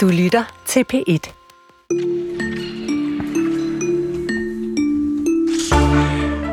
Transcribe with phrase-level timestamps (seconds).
[0.00, 1.30] Du lytter til P1.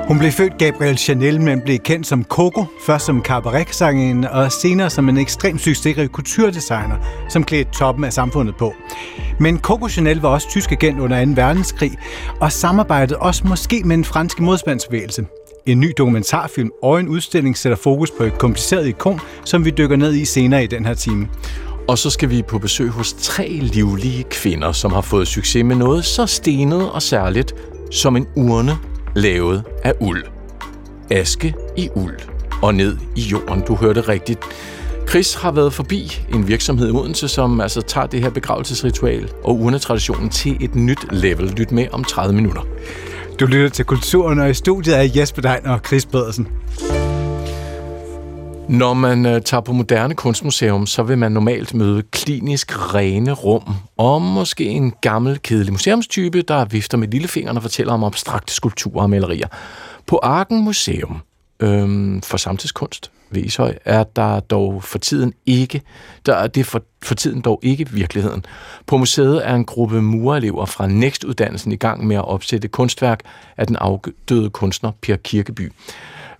[0.07, 4.89] Hun blev født Gabrielle Chanel, men blev kendt som Coco, først som cabaret og senere
[4.89, 6.95] som en ekstremt succesrig kulturdesigner,
[7.29, 8.73] som klædte toppen af samfundet på.
[9.39, 11.31] Men Coco Chanel var også tysk agent under 2.
[11.35, 11.91] verdenskrig,
[12.41, 15.25] og samarbejdede også måske med en fransk modstandsbevægelse.
[15.65, 19.95] En ny dokumentarfilm og en udstilling sætter fokus på et kompliceret ikon, som vi dykker
[19.95, 21.27] ned i senere i den her time.
[21.87, 25.75] Og så skal vi på besøg hos tre livlige kvinder, som har fået succes med
[25.75, 27.55] noget så stenet og særligt
[27.91, 28.77] som en urne
[29.15, 30.23] lavet af uld.
[31.09, 32.17] Aske i uld
[32.61, 33.61] og ned i jorden.
[33.67, 34.39] Du hørte rigtigt.
[35.09, 39.59] Chris har været forbi en virksomhed i Odense, som altså tager det her begravelsesritual og
[39.59, 41.53] urnetraditionen til et nyt level.
[41.57, 42.61] Lyt med om 30 minutter.
[43.39, 46.47] Du lytter til Kulturen, og i studiet er Jesper Dein og Chris Pedersen.
[48.69, 53.63] Når man øh, tager på moderne kunstmuseum, så vil man normalt møde klinisk rene rum,
[53.97, 59.03] og måske en gammel, kedelig museumstype, der vifter med lillefingeren og fortæller om abstrakte skulpturer
[59.03, 59.47] og malerier.
[60.05, 61.21] På Arken Museum
[61.59, 65.81] øhm, for Samtidskunst ved Ishøj er der dog for tiden ikke,
[66.25, 68.45] der er det for, for tiden dog ikke virkeligheden.
[68.85, 73.19] På museet er en gruppe murelever fra Next-uddannelsen i gang med at opsætte kunstværk
[73.57, 75.71] af den afdøde kunstner Per Kirkeby.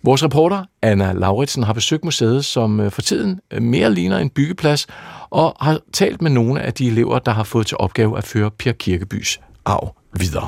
[0.07, 4.29] Vores reporter, Anna Lauritsen, har besøgt museet, som øh, for tiden øh, mere ligner en
[4.29, 4.87] byggeplads,
[5.29, 8.51] og har talt med nogle af de elever, der har fået til opgave at føre
[8.51, 10.47] Per Kirkebys arv videre.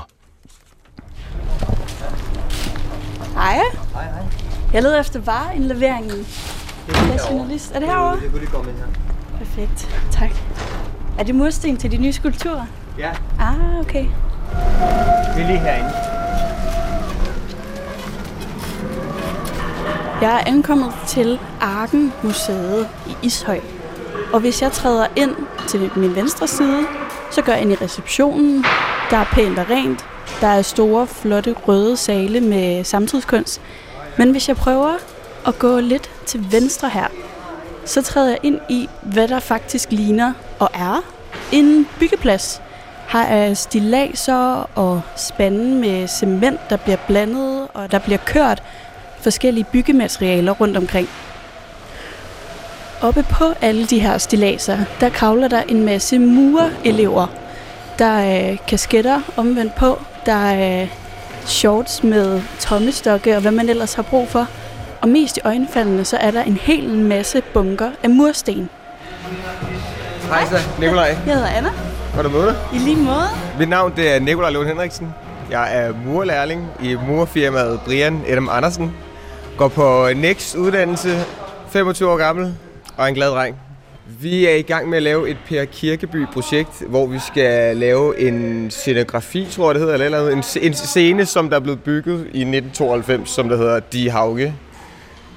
[3.34, 3.54] Hej.
[3.94, 4.24] Hej, hej.
[4.74, 6.28] Jeg leder efter vareindleveringen.
[6.88, 7.72] Jeg er journalist.
[7.76, 8.20] Er det herovre?
[8.22, 9.38] Det kunne lige komme ind her.
[9.38, 10.06] Perfekt.
[10.12, 10.32] Tak.
[11.18, 12.66] Er det mursten til de nye skulpturer?
[12.98, 13.12] Ja.
[13.40, 14.06] Ah, okay.
[15.36, 16.09] Det er lige herinde.
[20.22, 23.59] Jeg er ankommet til Arken Museet i Ishøj.
[24.34, 25.36] Og hvis jeg træder ind
[25.67, 26.86] til min venstre side,
[27.31, 28.66] så går jeg ind i receptionen.
[29.09, 30.06] Der er pænt og rent.
[30.42, 33.62] Der er store, flotte, røde sale med samtidskunst.
[34.18, 34.94] Men hvis jeg prøver
[35.47, 37.07] at gå lidt til venstre her,
[37.86, 41.03] så træder jeg ind i, hvad der faktisk ligner og er
[41.51, 42.62] en byggeplads.
[43.07, 48.63] Her er stilaser og spande med cement, der bliver blandet, og der bliver kørt
[49.22, 51.09] forskellige byggematerialer rundt omkring.
[53.02, 57.28] Oppe på alle de her stilaser, der kravler der en masse murelever.
[58.00, 60.88] Der er kasketter omvendt på, der er
[61.46, 64.47] shorts med tommestokke og hvad man ellers har brug for.
[65.02, 68.69] Og mest i øjenfaldene, så er der en hel masse bunker af mursten.
[70.30, 71.18] Hej så, Nikolaj.
[71.25, 71.69] Jeg hedder Anna.
[72.16, 72.56] Var du dig?
[72.74, 73.28] I lige måde.
[73.59, 75.13] Mit navn det er Nikolaj Lund Henriksen.
[75.51, 78.96] Jeg er murlærling i murfirmaet Brian Edem Andersen.
[79.59, 81.25] Går på Next uddannelse,
[81.70, 82.56] 25 år gammel
[82.97, 83.56] og en glad dreng.
[84.22, 88.72] Vi er i gang med at lave et Per Kirkeby-projekt, hvor vi skal lave en
[88.72, 92.19] scenografi, tror jeg det hedder, eller, eller en, en scene, som der er blevet bygget
[92.19, 94.56] i 1992, som der hedder Die Hauge.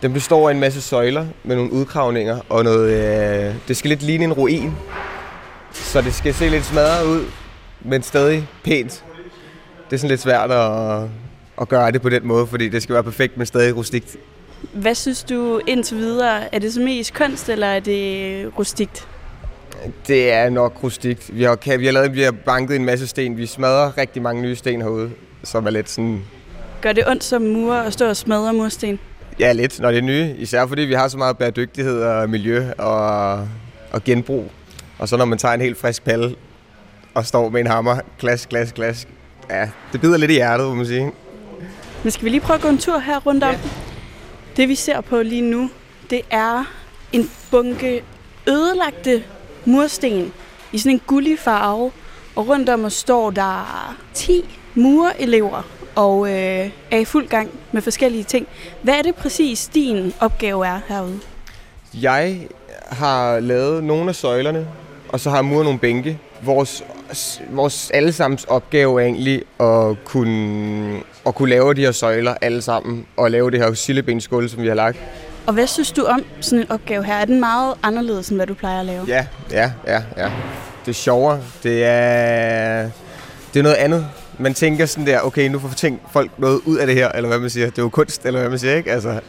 [0.02, 2.90] Den består af en masse søjler med nogle udkravninger og noget...
[2.90, 4.72] Øh, det skal lidt ligne en ruin.
[5.72, 7.24] Så det skal se lidt smadret ud,
[7.80, 9.04] men stadig pænt.
[9.90, 11.02] Det er sådan lidt svært at,
[11.60, 14.16] at gøre det på den måde, fordi det skal være perfekt, men stadig rustikt.
[14.72, 16.54] Hvad synes du indtil videre?
[16.54, 19.08] Er det så mest kunst, eller er det rustikt?
[20.06, 21.36] Det er nok rustikt.
[21.36, 23.36] Vi har, vi har, lavet, vi har banket en masse sten.
[23.36, 25.10] Vi smadrer rigtig mange nye sten herude,
[25.42, 26.22] som er lidt sådan...
[26.80, 28.98] Gør det ondt som mur at stå og smadre mursten?
[29.38, 30.34] Ja, lidt, når det er nye.
[30.38, 33.32] Især fordi vi har så meget bæredygtighed og miljø og,
[33.92, 34.50] og genbrug.
[34.98, 36.34] Og så når man tager en helt frisk palle
[37.14, 39.08] og står med en hammer, klask, klask, klask.
[39.50, 41.12] Ja, det bider lidt i hjertet, må man sige.
[42.02, 43.50] Men skal vi lige prøve at gå en tur her rundt om?
[43.50, 43.58] Ja.
[44.56, 45.70] Det vi ser på lige nu,
[46.10, 46.64] det er
[47.12, 48.04] en bunke
[48.48, 49.24] ødelagte
[49.64, 50.32] mursten
[50.72, 51.92] i sådan en gullig farve.
[52.36, 55.62] Og rundt om os står der 10 murelever
[55.94, 58.46] og øh, er i fuld gang med forskellige ting.
[58.82, 61.20] Hvad er det præcis, din opgave er herude?
[62.00, 62.48] Jeg
[62.88, 64.68] har lavet nogle af søjlerne,
[65.08, 66.18] og så har jeg muret nogle bænke.
[66.42, 66.84] Vores,
[67.50, 73.06] vores allesammens opgave er egentlig at kunne, at kunne lave de her søjler alle sammen,
[73.16, 74.98] og lave det her sillebensgulv, som vi har lagt.
[75.46, 77.14] Og hvad synes du om sådan en opgave her?
[77.14, 79.04] Er den meget anderledes, end hvad du plejer at lave?
[79.08, 80.30] Ja, ja, ja, ja.
[80.84, 81.40] Det er sjovere.
[81.62, 82.90] Det er,
[83.54, 84.06] det er noget andet.
[84.38, 85.70] Man tænker sådan der, okay, nu får
[86.12, 87.66] folk noget ud af det her, eller hvad man siger.
[87.66, 88.92] Det er jo kunst, eller hvad man siger, ikke?
[88.92, 89.20] Altså,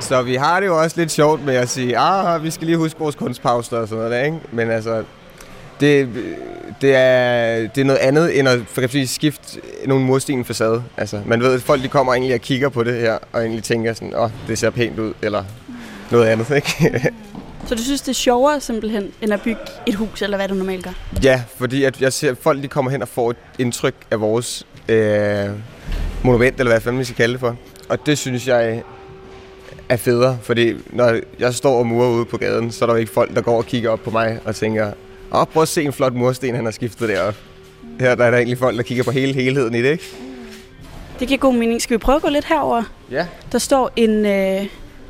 [0.00, 2.76] så vi har det jo også lidt sjovt med at sige, ah, vi skal lige
[2.76, 4.38] huske vores kunstpauser og sådan noget der, ikke?
[4.52, 5.04] Men altså,
[5.80, 6.08] det,
[6.80, 10.82] det, er, det er noget andet end at for eksempel skifte nogle mursten facade.
[10.96, 13.62] Altså, man ved, at folk de kommer egentlig og kigger på det her, og egentlig
[13.62, 15.44] tænker sådan, åh, oh, det ser pænt ud, eller
[16.10, 17.10] noget andet, ikke?
[17.66, 20.54] Så du synes, det er sjovere simpelthen, end at bygge et hus, eller hvad du
[20.54, 20.90] normalt gør?
[21.22, 24.20] Ja, fordi at jeg ser, at folk de kommer hen og får et indtryk af
[24.20, 25.50] vores øh,
[26.24, 27.56] monument, eller hvad fanden vi skal kalde det for.
[27.88, 28.82] Og det synes jeg
[29.88, 33.00] er federe, fordi når jeg står og murer ude på gaden, så er der jo
[33.00, 34.92] ikke folk, der går og kigger op på mig og tænker,
[35.32, 37.34] åh, prøv at se en flot mursten, han har skiftet derop.
[38.00, 40.04] Her der er der egentlig folk, der kigger på hele helheden i det, ikke?
[41.20, 41.82] Det giver god mening.
[41.82, 42.82] Skal vi prøve at gå lidt herover?
[43.10, 43.26] Ja.
[43.52, 44.66] Der står en, øh,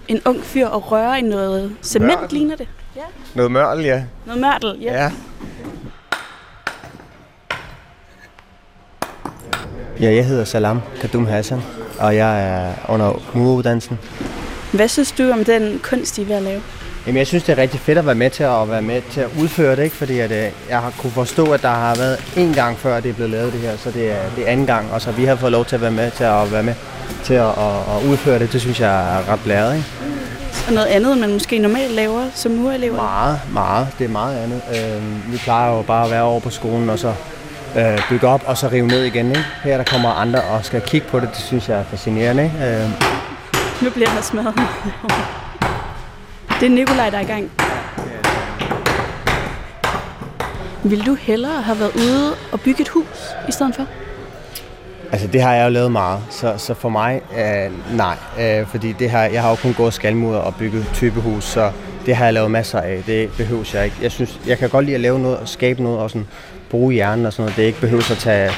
[0.08, 2.38] en ung fyr og rører i noget cement, Mørtel.
[2.38, 2.68] ligner det.
[3.34, 4.02] Noget mørtel, ja.
[4.26, 4.92] Noget mørtel, ja.
[5.04, 5.12] Ja.
[10.00, 11.60] Ja, jeg hedder Salam Kadum Hassan,
[11.98, 13.98] og jeg er under muruddannelsen.
[14.72, 16.62] Hvad synes du om den kunst, I er ved at lave?
[17.06, 19.20] Jamen, jeg synes, det er rigtig fedt at være med til at, være med til
[19.20, 19.96] at udføre det, ikke?
[19.96, 23.08] fordi at, øh, jeg har kunne forstå, at der har været én gang før, det
[23.08, 25.24] er blevet lavet det her, så det er, det er anden gang, og så vi
[25.24, 26.74] har fået lov til at være med til at være med
[27.24, 28.52] til at, at, at udføre det.
[28.52, 29.74] Det synes jeg er ret blæret.
[29.76, 29.86] Ikke?
[30.66, 32.96] Og noget andet, man måske normalt laver som murelever?
[32.96, 33.88] Meget, meget.
[33.98, 34.62] Det er meget andet.
[34.70, 37.14] Øh, vi plejer jo bare at være over på skolen, og så
[37.76, 39.28] øh, bygge op, og så rive ned igen.
[39.28, 39.44] Ikke?
[39.64, 42.44] Her der kommer andre og skal kigge på det, det synes jeg er fascinerende.
[42.44, 42.66] Ikke?
[42.66, 42.88] Øh,
[43.82, 44.54] Nu bliver der smadret
[46.60, 47.50] det er Nikolaj, der er i gang.
[50.84, 53.18] Vil du hellere have været ude og bygge et hus
[53.48, 53.86] i stedet for?
[55.12, 58.16] Altså det har jeg jo lavet meget, så, så for mig, øh, nej.
[58.40, 61.70] Øh, fordi det har, jeg har jo kun gået skalmuder og bygget typehus, så
[62.06, 63.02] det har jeg lavet masser af.
[63.06, 63.96] Det behøves jeg ikke.
[64.02, 66.26] Jeg synes, jeg kan godt lide at lave noget og skabe noget og sådan
[66.70, 67.56] bruge hjernen og sådan noget.
[67.56, 68.50] Det ikke behøves at tage,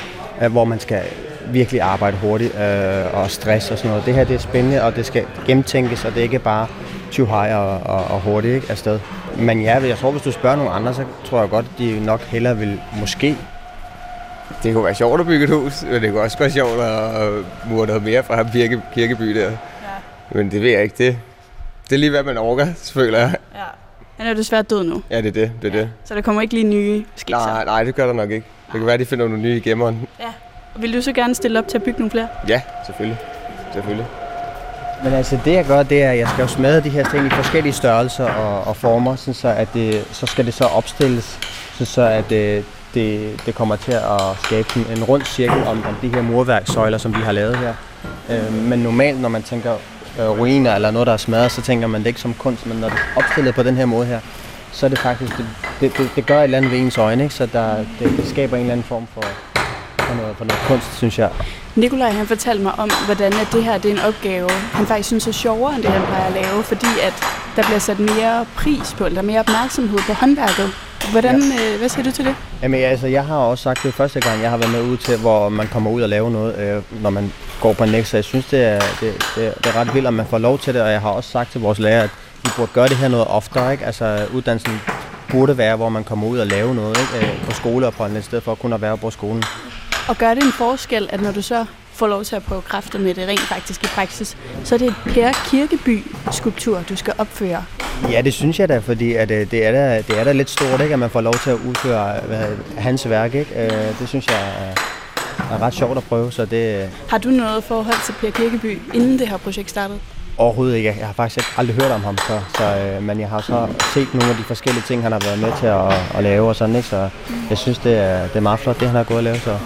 [0.43, 1.03] øh, hvor man skal
[1.51, 4.07] virkelig arbejde hurtigt øh, og stress og sådan noget.
[4.07, 6.67] Det her det er spændende, og det skal gennemtænkes, og det er ikke bare
[7.13, 9.01] too high og, og, og hurtigt ikke, afsted.
[9.39, 12.21] Men ja, jeg tror, hvis du spørger nogle andre, så tror jeg godt, de nok
[12.21, 13.37] hellere vil måske
[14.63, 17.29] Det kunne være sjovt at bygge et hus, men det kunne også være sjovt at
[17.71, 19.51] mure noget mere fra ham kirke, kirkeby der.
[19.51, 19.57] Ja.
[20.31, 20.95] Men det ved jeg ikke.
[21.07, 21.19] Det,
[21.89, 23.35] det er lige, hvad man orker, føler jeg.
[23.55, 23.61] Ja.
[24.17, 25.53] Han er desværre død nu, Ja, det er det.
[25.63, 25.91] det, er det.
[26.05, 27.47] så der kommer ikke lige nye skikser.
[27.47, 28.47] Nej, nej, det gør der nok ikke.
[28.67, 30.09] Det kan være, at de finder nogle nye i gemmeren.
[30.77, 32.29] Vil du så gerne stille op til at bygge nogle flere?
[32.49, 33.19] Ja, selvfølgelig.
[33.73, 34.07] Selvfølgelig.
[35.05, 37.27] Men altså det jeg gør, det er, at jeg skal jo smadre de her ting
[37.27, 41.39] i forskellige størrelser og, og former, sådan så, at det, så skal det så opstilles,
[41.73, 42.65] sådan så at det,
[42.95, 46.99] det, det kommer til at skabe en, en rund cirkel om, om de her murværksøjler,
[46.99, 47.75] som vi har lavet her.
[48.31, 49.73] Øh, men normalt, når man tænker
[50.21, 52.77] øh, ruiner eller noget, der er smadret, så tænker man det ikke som kunst, men
[52.77, 54.21] når det er opstillet på den her måde her,
[54.73, 55.47] så er det faktisk, det,
[55.81, 57.35] det, det, det gør et eller andet ved ens øjne, ikke?
[57.35, 59.23] så der, det, det skaber en eller anden form for,
[59.99, 61.31] for, noget, for noget kunst, synes jeg.
[61.77, 65.07] Nikolaj han fortalte mig om, hvordan at det her det er en opgave, han faktisk
[65.07, 67.15] synes er sjovere, end det han plejer at lave, fordi at
[67.57, 70.71] der bliver sat mere pris på, eller er mere opmærksomhed på håndværket.
[71.13, 71.73] Hvordan, ja.
[71.73, 72.35] øh, hvad siger du til det?
[72.63, 75.19] Jamen altså, jeg har også sagt det første gang, jeg har været med ud til,
[75.19, 78.11] hvor man kommer ud og laver noget, øh, når man går på Next.
[78.11, 80.59] Så jeg synes, det er, det, det, det er ret vildt, at man får lov
[80.59, 82.11] til det, og jeg har også sagt til vores lærer, at
[82.45, 83.73] vi burde gøre det her noget oftere.
[83.73, 83.85] Ikke?
[83.85, 84.81] Altså, uddannelsen
[85.31, 87.27] burde være, hvor man kommer ud og lave noget ikke?
[87.27, 89.43] Øh, på skoleopholdene, i stedet for kun at være på skolen.
[90.09, 92.99] Og gør det en forskel, at når du så får lov til at prøve kræfter
[92.99, 97.65] med det rent faktisk i praksis, så er det et Per Kirkeby-skulptur, du skal opføre.
[98.11, 100.51] Ja, det synes jeg da, fordi at, øh, det, er da, det er da lidt
[100.51, 100.93] stort, ikke?
[100.93, 102.47] at man får lov til at udføre hvad,
[102.79, 103.35] hans værk.
[103.35, 103.65] Ikke?
[103.65, 104.75] Øh, det synes jeg er,
[105.55, 109.19] er ret sjovt at prøve, så det, Har du noget forhold til Per Kirkeby, inden
[109.19, 109.99] det her projekt startede?
[110.39, 110.95] Overhovedet ikke.
[110.99, 114.15] Jeg har faktisk aldrig hørt om ham før, så, øh, men jeg har så set
[114.15, 116.77] nogle af de forskellige ting, han har været med til at, at lave og sådan,
[116.77, 116.89] ikke?
[116.89, 117.09] så
[117.51, 119.41] jeg synes, det er, det er meget flot, det han har gået og lavet.
[119.41, 119.59] Så.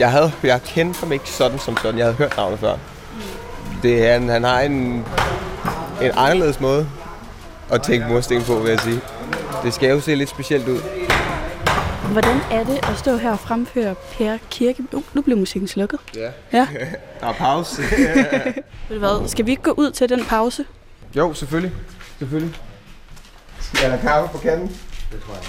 [0.00, 1.98] Jeg havde, jeg kendte ham ikke sådan som sådan.
[1.98, 2.76] Jeg havde hørt navnet før.
[3.82, 4.72] Det er, han, han har en,
[6.02, 6.88] en anderledes måde
[7.72, 9.00] at tænke mursten på, vil jeg sige.
[9.62, 10.80] Det skal jo se lidt specielt ud.
[12.12, 14.94] Hvordan er det at stå her og fremføre Per Kirkeby?
[14.94, 16.00] Uh, nu blev musikken slukket.
[16.16, 16.30] Ja.
[16.52, 16.66] Ja.
[17.20, 17.82] Der er pause.
[18.88, 20.64] Ved du hvad, skal vi ikke gå ud til den pause?
[21.16, 21.72] jo, selvfølgelig.
[22.18, 22.56] Selvfølgelig.
[23.84, 24.68] Er der kaffe på kanden?
[25.12, 25.44] Det tror jeg.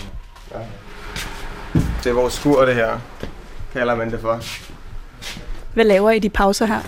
[0.54, 1.80] Ja.
[2.04, 3.00] Det er vores skur, det her.
[3.78, 4.42] Kalder man det for.
[5.74, 6.80] Hvad laver I i de pauser her?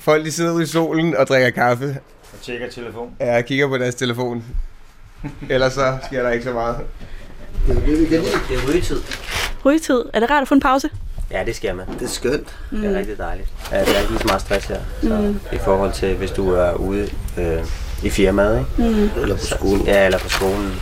[0.00, 1.98] Folk de sidder ude i solen og drikker kaffe.
[2.32, 3.10] Og tjekker telefon.
[3.20, 4.44] Ja, jeg kigger på deres telefon.
[5.50, 6.76] Ellers så sker der ikke så meget.
[7.66, 9.02] Det er rygetid.
[9.64, 10.04] Rygetid.
[10.14, 10.90] Er det rart at få en pause?
[11.30, 11.86] Ja, det skal man.
[11.98, 12.56] Det er skønt.
[12.70, 12.80] Mm.
[12.80, 13.48] Det er rigtig dejligt.
[13.72, 14.80] Ja, det er ikke lige så meget stress her.
[15.02, 15.40] Så mm.
[15.52, 17.64] i forhold til, hvis du er ude øh,
[18.02, 18.90] i firmaet, ikke?
[18.90, 19.10] Mm.
[19.22, 19.86] Eller på skolen.
[19.86, 20.72] Ja, eller på skolen.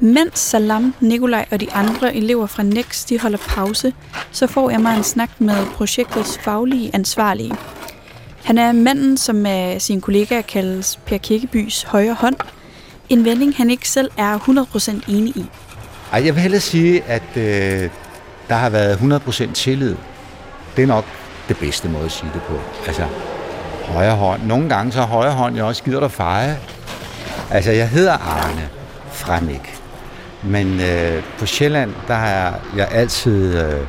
[0.00, 3.92] Mens Salam, Nikolaj og de andre elever fra Next de holder pause,
[4.30, 7.54] så får jeg mig en snak med projektets faglige ansvarlige.
[8.44, 12.36] Han er manden, som af sine kollegaer kaldes Per Kirkebys højre hånd.
[13.08, 15.44] En vending, han ikke selv er 100% enig i.
[16.12, 17.90] Ej, jeg vil hellere sige, at øh,
[18.48, 19.96] der har været 100% tillid.
[20.76, 21.04] Det er nok
[21.48, 22.60] det bedste måde at sige det på.
[22.86, 23.06] Altså,
[23.84, 24.42] højre hånd.
[24.42, 26.58] Nogle gange så er højre hånd jo også gider dig feje.
[27.50, 28.68] Altså, jeg hedder Arne
[29.12, 29.78] Fremik.
[30.42, 33.80] Men øh, på Sjælland, der har jeg altid øh,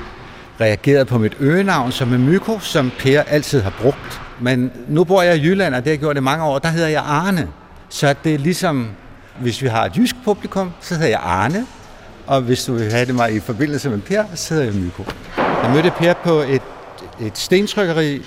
[0.61, 4.21] reageret på mit øgenavn som en myko, som Per altid har brugt.
[4.39, 6.69] Men nu bor jeg i Jylland, og det har jeg gjort i mange år, der
[6.69, 7.47] hedder jeg Arne.
[7.89, 8.87] Så det er ligesom,
[9.39, 11.65] hvis vi har et jysk publikum, så hedder jeg Arne.
[12.27, 15.03] Og hvis du vil have det mig i forbindelse med Per, så hedder jeg Myko.
[15.37, 16.61] Jeg mødte Per på et,
[17.21, 18.21] et stentrykkeri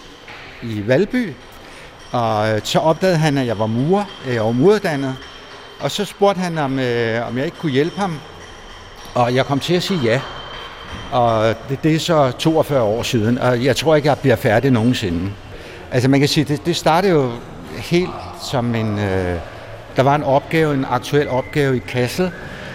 [0.63, 1.33] i Valby,
[2.13, 5.17] og øh, så opdagede han, at jeg var murer, øh, jeg var muruddannet.
[5.83, 8.19] Og så spurgte han, om, øh, om jeg ikke kunne hjælpe ham.
[9.15, 10.21] Og jeg kom til at sige ja.
[11.13, 14.71] Og det, det er så 42 år siden, og jeg tror ikke, jeg bliver færdig
[14.71, 15.31] nogensinde.
[15.93, 17.31] Altså man kan sige, det, det startede jo
[17.77, 18.11] helt
[18.43, 18.99] som en...
[18.99, 19.39] Øh,
[19.97, 22.31] der var en opgave, en aktuel opgave i Kassel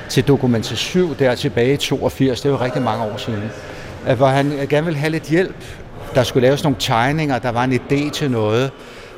[0.10, 3.52] til dokumentation der tilbage i 82, det var rigtig mange år siden,
[4.10, 5.64] øh, hvor han øh, gerne ville have lidt hjælp.
[6.16, 8.72] Der skulle laves nogle tegninger, der var en idé til noget.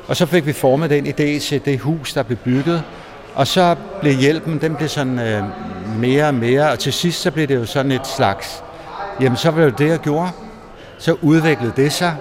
[0.06, 2.82] Og så fik vi formet den idé til det hus, der blev bygget.
[3.34, 5.42] Og så blev hjælpen, den blev sådan øh,
[5.98, 8.62] mere og mere, og til sidst så blev det jo sådan et slags,
[9.20, 10.30] jamen så var det jo det, jeg gjorde.
[10.98, 12.16] Så udviklede det sig,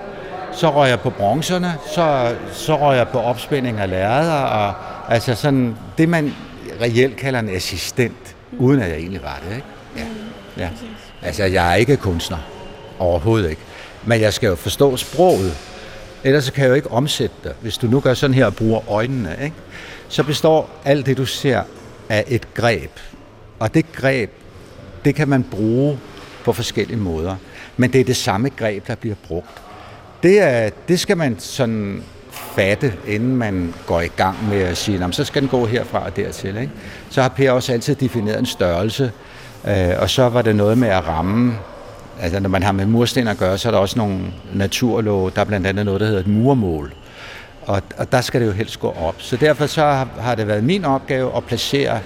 [0.51, 4.73] så røg jeg på bronzerne, så, så røg jeg på opspænding af lærreder, og
[5.09, 6.35] altså sådan det, man
[6.81, 9.55] reelt kalder en assistent, uden at jeg egentlig var det.
[9.55, 9.67] Ikke?
[9.97, 10.63] Ja.
[10.63, 10.69] ja.
[11.21, 12.37] Altså, jeg er ikke kunstner.
[12.99, 13.61] Overhovedet ikke.
[14.03, 15.57] Men jeg skal jo forstå sproget.
[16.23, 17.51] Ellers kan jeg jo ikke omsætte det.
[17.61, 19.55] Hvis du nu gør sådan her og bruger øjnene, ikke?
[20.09, 21.61] Så består alt det, du ser,
[22.09, 22.91] af et greb.
[23.59, 24.31] Og det greb,
[25.05, 25.99] det kan man bruge
[26.45, 27.35] på forskellige måder.
[27.77, 29.61] Men det er det samme greb, der bliver brugt.
[30.23, 35.07] Det, er, det skal man sådan fatte, inden man går i gang med at sige,
[35.11, 36.57] så skal den gå herfra og dertil.
[36.57, 36.71] Ikke?
[37.09, 39.11] Så har Per også altid defineret en størrelse,
[39.67, 41.53] øh, og så var det noget med at ramme.
[42.21, 44.19] Altså når man har med mursten at gøre, så er der også nogle
[44.53, 45.31] naturlove.
[45.35, 46.93] Der er blandt andet noget, der hedder et murmål.
[47.69, 49.15] Og, og der skal det jo helst gå op.
[49.17, 51.99] Så derfor så har, det været min opgave at placere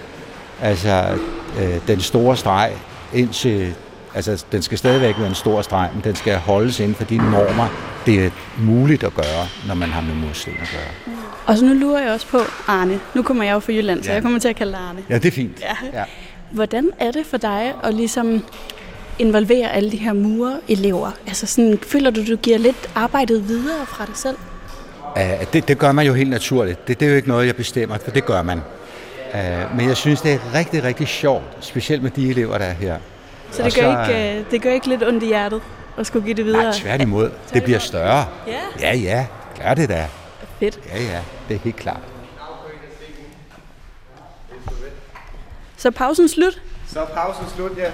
[0.62, 1.18] altså,
[1.60, 2.72] øh, den store streg
[3.14, 3.74] ind til
[4.16, 7.18] Altså, den skal stadigvæk være en stor streg, men den skal holdes inden for de
[7.18, 7.68] normer,
[8.06, 8.30] det er
[8.60, 11.16] muligt at gøre, når man har med mursten at gøre.
[11.46, 13.00] Og så nu lurer jeg også på Arne.
[13.14, 14.14] Nu kommer jeg jo fra Jylland, så ja.
[14.14, 15.04] jeg kommer til at kalde dig Arne.
[15.10, 15.62] Ja, det er fint.
[15.62, 16.00] Ja.
[16.00, 16.04] Ja.
[16.52, 18.44] Hvordan er det for dig at ligesom
[19.20, 21.12] involvere alle de her mure-elever?
[21.28, 24.38] Altså sådan, føler du, du giver lidt arbejdet videre fra dig selv?
[25.16, 26.88] Uh, det, det gør man jo helt naturligt.
[26.88, 28.62] Det, det er jo ikke noget, jeg bestemmer, for det gør man.
[29.34, 32.74] Uh, men jeg synes, det er rigtig, rigtig sjovt, specielt med de elever, der er
[32.74, 32.98] her.
[33.52, 35.62] Så det, gør, så, ikke, øh, det gør ikke lidt ondt i hjertet
[35.98, 36.64] at skulle give det videre?
[36.64, 37.32] Nej, tværtimod.
[37.54, 38.26] Det bliver større.
[38.48, 38.60] Ja?
[38.80, 39.28] Ja, ja.
[39.62, 40.08] Gør det da.
[40.60, 40.80] Fedt.
[40.94, 41.22] Ja, ja.
[41.50, 42.00] Det er helt klart.
[45.78, 46.62] Så pausen slut?
[46.88, 47.92] Så er pausen slut, ja.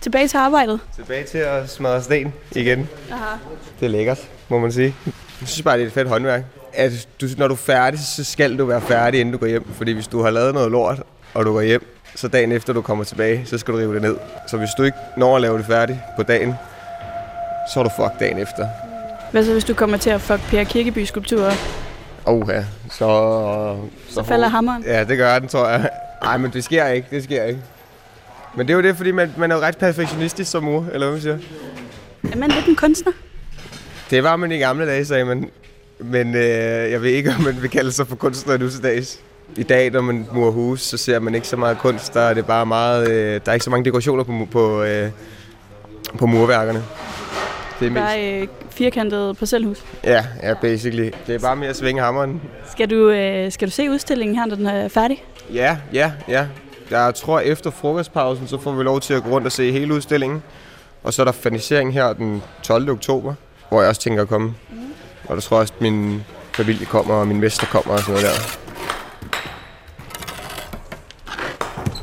[0.00, 0.80] Tilbage til arbejdet?
[0.96, 2.88] Tilbage til at smadre sten igen.
[3.12, 3.36] Aha.
[3.80, 4.94] Det er lækkert, må man sige.
[5.42, 6.42] Jeg synes bare, det er et fedt håndværk.
[6.72, 9.64] At du, når du er færdig, så skal du være færdig, inden du går hjem.
[9.74, 11.02] Fordi hvis du har lavet noget lort,
[11.34, 14.02] og du går hjem, så dagen efter du kommer tilbage, så skal du rive det
[14.02, 14.16] ned.
[14.48, 16.54] Så hvis du ikke når at lave det færdigt på dagen,
[17.74, 18.68] så er du fuck dagen efter.
[19.32, 21.52] Hvad så, hvis du kommer til at fuck Per Kirkeby skulpturer?
[22.24, 22.98] Oh ja, så...
[24.08, 24.84] Så, så falder hammeren?
[24.86, 25.90] Ja, det gør den, tror jeg.
[26.22, 27.60] Nej, men det sker ikke, det sker ikke.
[28.56, 31.06] Men det er jo det, fordi man, man er jo ret perfektionistisk som mor, eller
[31.06, 31.38] hvad man siger.
[32.32, 33.12] Er man lidt en kunstner?
[34.12, 35.50] Det var man i gamle dage, sagde man.
[35.98, 39.20] Men øh, jeg ved ikke, om man vil kalde sig for kunstner nu til dags.
[39.56, 42.14] I dag, når man murer hus, så ser man ikke så meget kunst.
[42.14, 45.10] Der er det bare meget, øh, der er ikke så mange dekorationer på, på, øh,
[46.18, 46.84] på murværkerne.
[47.80, 48.02] Det er mest...
[48.02, 49.84] Der er øh, firkantet parcelhus.
[50.04, 51.10] Ja, ja, basically.
[51.26, 52.40] Det er bare mere at svinge hammeren.
[52.70, 55.24] Skal du, øh, skal du se udstillingen her, når den er færdig?
[55.54, 56.46] Ja, ja, ja.
[56.90, 59.94] Jeg tror, efter frokostpausen, så får vi lov til at gå rundt og se hele
[59.94, 60.42] udstillingen.
[61.02, 62.90] Og så er der fanisering her den 12.
[62.90, 63.34] oktober,
[63.72, 64.54] hvor jeg også tænker at komme.
[64.70, 64.76] Mm.
[65.28, 66.22] Og der tror jeg også, at min
[66.54, 68.58] familie kommer, og min mester kommer og sådan noget der.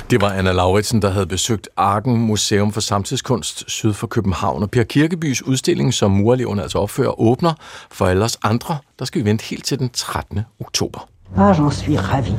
[0.09, 4.63] Det var Anna Lauritsen, der havde besøgt Arken Museum for Samtidskunst syd for København.
[4.63, 7.53] Og Per Kirkebys udstilling, som mureleverne altså opfører, åbner
[7.91, 8.77] for alle os andre.
[8.99, 10.39] Der skal vi vente helt til den 13.
[10.59, 10.99] oktober.
[11.37, 12.35] Ah, j'en suis ravi.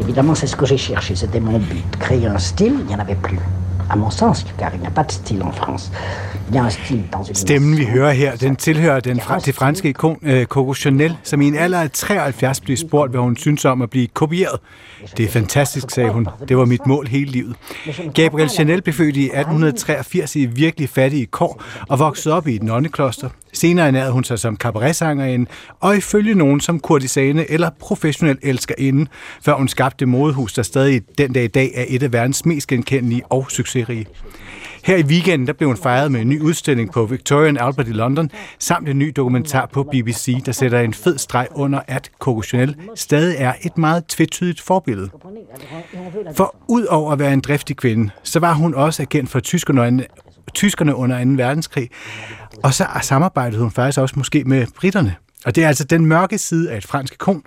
[0.00, 1.14] Évidemment, c'est ce que j'ai cherché.
[1.14, 2.00] C'était mon but.
[2.00, 3.40] Créer un style, il n'y en avait plus
[3.90, 5.90] à mon sens, car il n'y a pas de style en France.
[6.48, 9.38] Il y a un style dans une Stemmen, vi hører her, den tilhører den fra,
[9.38, 13.20] det franske ikon uh, Coco Chanel, som i en alder af 73 blev spurgt, hvad
[13.20, 14.60] hun synes om at blive kopieret.
[15.16, 16.28] Det er fantastisk, sagde hun.
[16.48, 17.56] Det var mit mål hele livet.
[18.14, 22.62] Gabriel Chanel blev født i 1883 i virkelig fattige kår og voksede op i et
[22.62, 23.28] nonnekloster.
[23.52, 25.46] Senere ernærede hun sig som cabaretsangerinde,
[25.80, 29.06] og ifølge nogen som kurtisane eller professionel elskerinde,
[29.42, 32.66] før hun skabte modehus, der stadig den dag i dag er et af verdens mest
[32.66, 34.06] genkendelige og succesrige.
[34.84, 37.88] Her i weekenden der blev hun fejret med en ny udstilling på Victoria and Albert
[37.88, 42.10] i London, samt en ny dokumentar på BBC, der sætter en fed streg under, at
[42.18, 45.10] Coco Chanel stadig er et meget tvetydigt forbillede.
[46.34, 50.04] For ud over at være en driftig kvinde, så var hun også agent for tyskerne,
[50.54, 51.30] tyskerne under 2.
[51.30, 51.90] verdenskrig,
[52.62, 55.16] og så samarbejdede hun faktisk også måske med britterne.
[55.44, 57.42] Og det er altså den mørke side af et fransk ikon,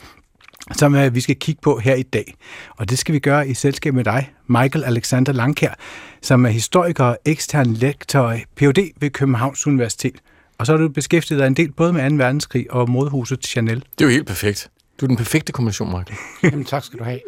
[0.71, 2.35] som øh, vi skal kigge på her i dag.
[2.77, 5.73] Og det skal vi gøre i selskab med dig, Michael Alexander Langkær,
[6.21, 8.91] som er historiker og ekstern lektor i Ph.D.
[8.99, 10.15] ved Københavns Universitet.
[10.57, 12.15] Og så har du beskæftiget dig en del både med 2.
[12.15, 13.75] verdenskrig og modhuset Chanel.
[13.79, 14.69] Det er jo helt perfekt.
[15.01, 16.17] Du er den perfekte kombination, Michael.
[16.43, 17.19] Jamen, tak skal du have.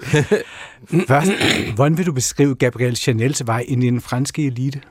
[1.07, 1.31] Først,
[1.75, 4.81] hvordan vil du beskrive Gabrielle Chanels vej ind i den franske elite?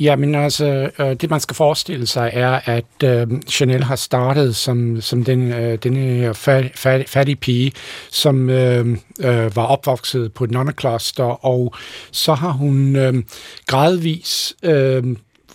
[0.00, 5.00] Jamen altså, øh, det man skal forestille sig er, at øh, Chanel har startet som,
[5.00, 7.72] som den, øh, den her fat, fat, fattige pige,
[8.10, 11.74] som øh, øh, var opvokset på et nonnekloster, og
[12.10, 13.14] så har hun øh,
[13.66, 15.04] gradvis øh,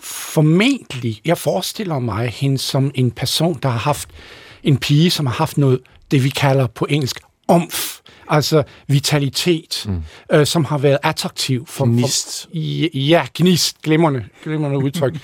[0.01, 4.10] formentlig, jeg forestiller mig hende som en person, der har haft
[4.63, 5.79] en pige, som har haft noget,
[6.12, 8.00] det vi kalder på engelsk, omf
[8.31, 10.03] altså vitalitet, mm.
[10.31, 11.85] øh, som har været attraktiv for...
[11.85, 12.41] Gnist.
[12.41, 12.57] For,
[12.93, 15.13] ja, gnist, glimrende, glimrende udtryk.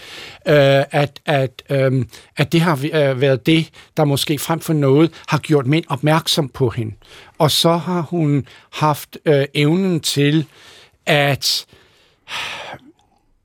[0.48, 2.06] øh, at, at, øh,
[2.38, 6.50] at det har øh, været det, der måske frem for noget har gjort mænd opmærksom
[6.50, 6.96] på hende.
[7.38, 10.46] Og så har hun haft øh, evnen til
[11.06, 11.66] at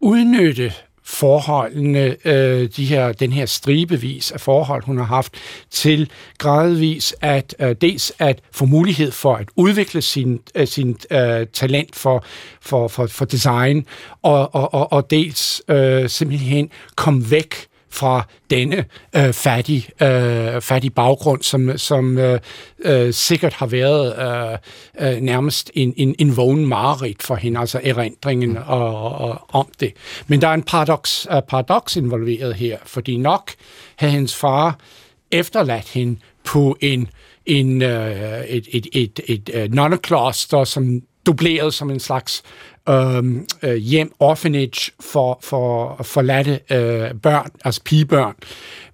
[0.00, 0.72] udnytte
[1.12, 5.34] forholdene, øh, de her, den her stribevis af forhold, hun har haft,
[5.70, 11.46] til gradvis at øh, dels at få mulighed for at udvikle sin, øh, sin øh,
[11.46, 12.24] talent for,
[12.60, 13.86] for, for, for design,
[14.22, 18.84] og, og, og, og dels øh, simpelthen komme væk fra denne
[19.16, 22.40] øh, fattige, øh, fattige baggrund, som, som øh,
[22.84, 24.58] øh, sikkert har været øh,
[25.08, 29.92] øh, nærmest en, en, en vågen mareridt for hende, altså erindringen og, og, om det.
[30.26, 33.50] Men der er en paradoks, uh, paradoks involveret her, fordi nok
[33.96, 34.78] havde hendes far
[35.30, 37.08] efterladt hende på en,
[37.46, 42.42] en, øh, et, et, et, et, et nonnekloster, som dubleret som en slags
[42.88, 48.34] øh, hjem, orphanage for, for forladte øh, børn, altså pigebørn.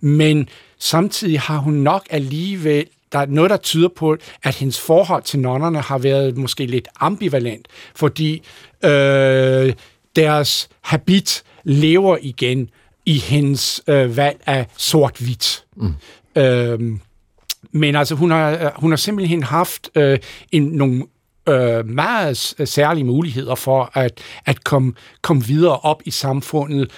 [0.00, 5.22] Men samtidig har hun nok alligevel der er noget, der tyder på, at hendes forhold
[5.22, 8.42] til nonnerne har været måske lidt ambivalent, fordi
[8.84, 9.72] øh,
[10.16, 12.70] deres habit lever igen
[13.06, 15.64] i hendes øh, valg af sort-hvidt.
[15.76, 15.94] Mm.
[16.36, 16.98] Øh,
[17.72, 20.18] men altså, hun har, hun har simpelthen haft øh,
[20.52, 21.02] en, nogle
[21.48, 26.90] øh, meget særlige muligheder for at, at komme, komme videre op i samfundet.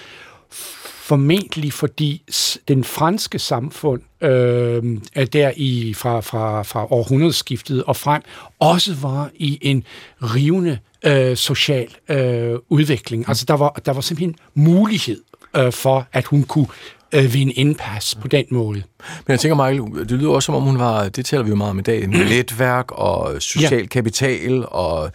[1.11, 2.23] Formentlig fordi
[2.67, 4.83] den franske samfund øh,
[5.15, 8.21] er der i fra, fra, fra århundredeskiftet og frem
[8.59, 9.83] også var i en
[10.21, 13.25] rivende øh, social øh, udvikling.
[13.27, 15.21] Altså der var, der var simpelthen mulighed
[15.55, 16.67] øh, for, at hun kunne
[17.11, 18.83] øh, en indpas på den måde.
[19.27, 21.55] Men jeg tænker, Michael, det lyder også som om hun var, det taler vi jo
[21.55, 23.85] meget om i dag, med netværk og social ja.
[23.85, 25.11] kapital, og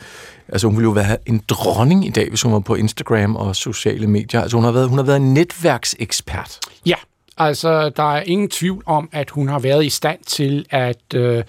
[0.48, 3.56] altså hun ville jo være en dronning i dag, hvis hun var på Instagram og
[3.56, 4.40] sociale medier.
[4.40, 6.58] Altså hun har været, hun har været en netværksekspert.
[6.86, 6.96] Ja,
[7.38, 11.14] altså der er ingen tvivl om, at hun har været i stand til at...
[11.14, 11.44] Øh,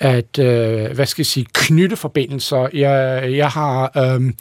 [0.00, 2.68] at, øh, hvad skal jeg sige, knytte forbindelser.
[2.72, 4.32] Jeg, jeg har øh,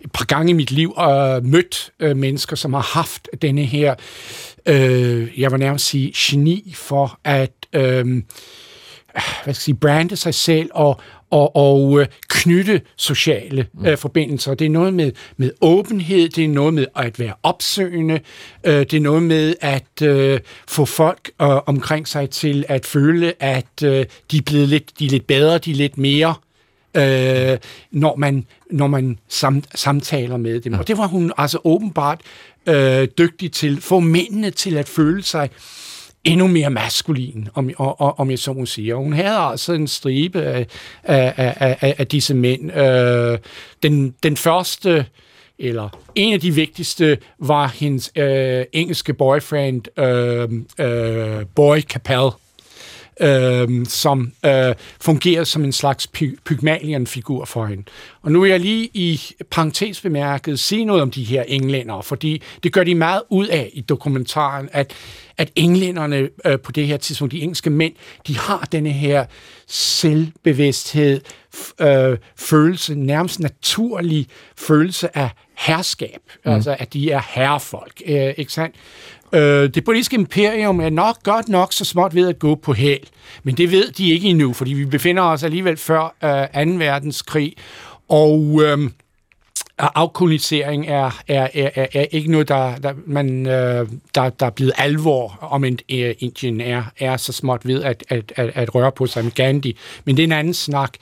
[0.00, 3.94] et par gange i mit liv øh, mødt øh, mennesker, som har haft denne her
[4.66, 8.22] øh, jeg vil nærmest sige, geni for at øh,
[9.12, 11.00] hvad skal jeg sige, brande sig selv og,
[11.34, 13.86] og, og øh, knytte sociale mm.
[13.86, 14.54] øh, forbindelser.
[14.54, 18.20] Det er noget med, med åbenhed, det er noget med at være opsøgende,
[18.64, 23.32] øh, det er noget med at øh, få folk øh, omkring sig til at føle,
[23.42, 26.34] at øh, de er blevet lidt, de er lidt bedre, de er lidt mere
[26.96, 27.58] øh,
[27.90, 30.72] når man, når man sam, samtaler med dem.
[30.72, 32.20] Og det var hun altså åbenbart
[32.66, 35.50] øh, dygtig til, få mændene til at føle sig
[36.24, 38.94] endnu mere maskulin, om, om, om jeg så må sige.
[38.96, 40.66] Og hun havde altså en stribe af,
[41.04, 42.76] af, af, af disse mænd.
[42.76, 43.38] Øh,
[43.82, 45.06] den, den første,
[45.58, 50.48] eller en af de vigtigste, var hendes øh, engelske boyfriend, øh,
[50.86, 52.30] øh, Boy Capel
[53.20, 57.82] øh, som øh, fungerede som en slags py- Pygmalion-figur for hende.
[58.22, 62.42] Og nu vil jeg lige i parentes bemærket sige noget om de her englænder, fordi
[62.62, 64.92] det gør de meget ud af i dokumentaren, at,
[65.36, 67.94] at englænderne øh, på det her tidspunkt, de engelske mænd,
[68.26, 69.24] de har denne her
[69.66, 71.20] selvbevidsthed,
[71.80, 76.52] øh, følelse, nærmest naturlig følelse af herskab, mm.
[76.52, 78.76] altså at de er herrefolk, øh, ikke sandt?
[79.34, 83.08] Øh, det politiske imperium er nok godt nok så småt ved at gå på hæl,
[83.42, 86.14] men det ved de ikke endnu, fordi vi befinder os alligevel før
[86.56, 86.70] øh, 2.
[86.78, 87.54] verdenskrig,
[88.08, 88.90] og øh,
[89.78, 94.72] afkolonisering er, er, er, er ikke noget, der, der, man, øh, der, der er blevet
[94.78, 98.92] alvor, om en, øh, Indien er, er så småt ved at, at, at, at røre
[98.92, 99.76] på sig med Gandhi.
[100.04, 100.94] Men det er en anden snak.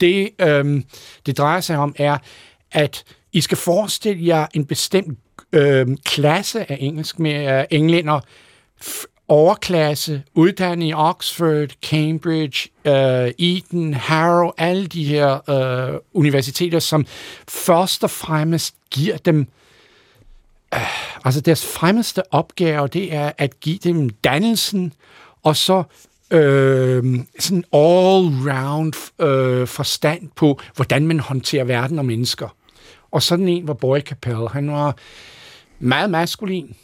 [0.00, 0.82] Det, øh,
[1.26, 2.18] det drejer sig om er,
[2.72, 5.18] at I skal forestille jer en bestemt
[5.52, 8.20] øh, klasse af engelsk med øh, englænder,
[9.28, 17.06] overklasse, uddannet i Oxford, Cambridge, øh, Eton, Harrow, alle de her øh, universiteter, som
[17.48, 19.46] først og fremmest giver dem
[20.74, 24.92] øh, altså deres fremmeste opgave, det er at give dem dannelsen,
[25.42, 25.82] og så
[26.30, 32.48] øh, sådan all-round øh, forstand på, hvordan man håndterer verden og mennesker.
[33.10, 34.48] Og sådan en var Boy Capel.
[34.48, 34.96] Han var
[35.78, 36.76] meget maskulin,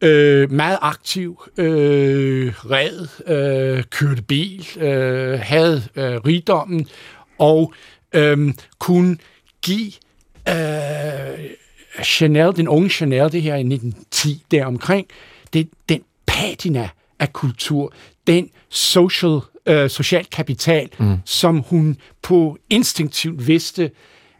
[0.00, 6.88] øh, meget aktiv, øh, red, øh, kørte bil, øh, havde øh, rigdommen.
[7.38, 7.72] Og
[8.12, 9.16] øh, kunne
[9.62, 9.92] give
[10.48, 11.38] øh,
[12.02, 15.06] Chanel, den unge Chanel, det her i 1910 deromkring,
[15.52, 16.88] det, den patina
[17.18, 17.92] af kultur,
[18.26, 21.16] den social, øh, social kapital, mm.
[21.24, 23.90] som hun på instinktivt vidste,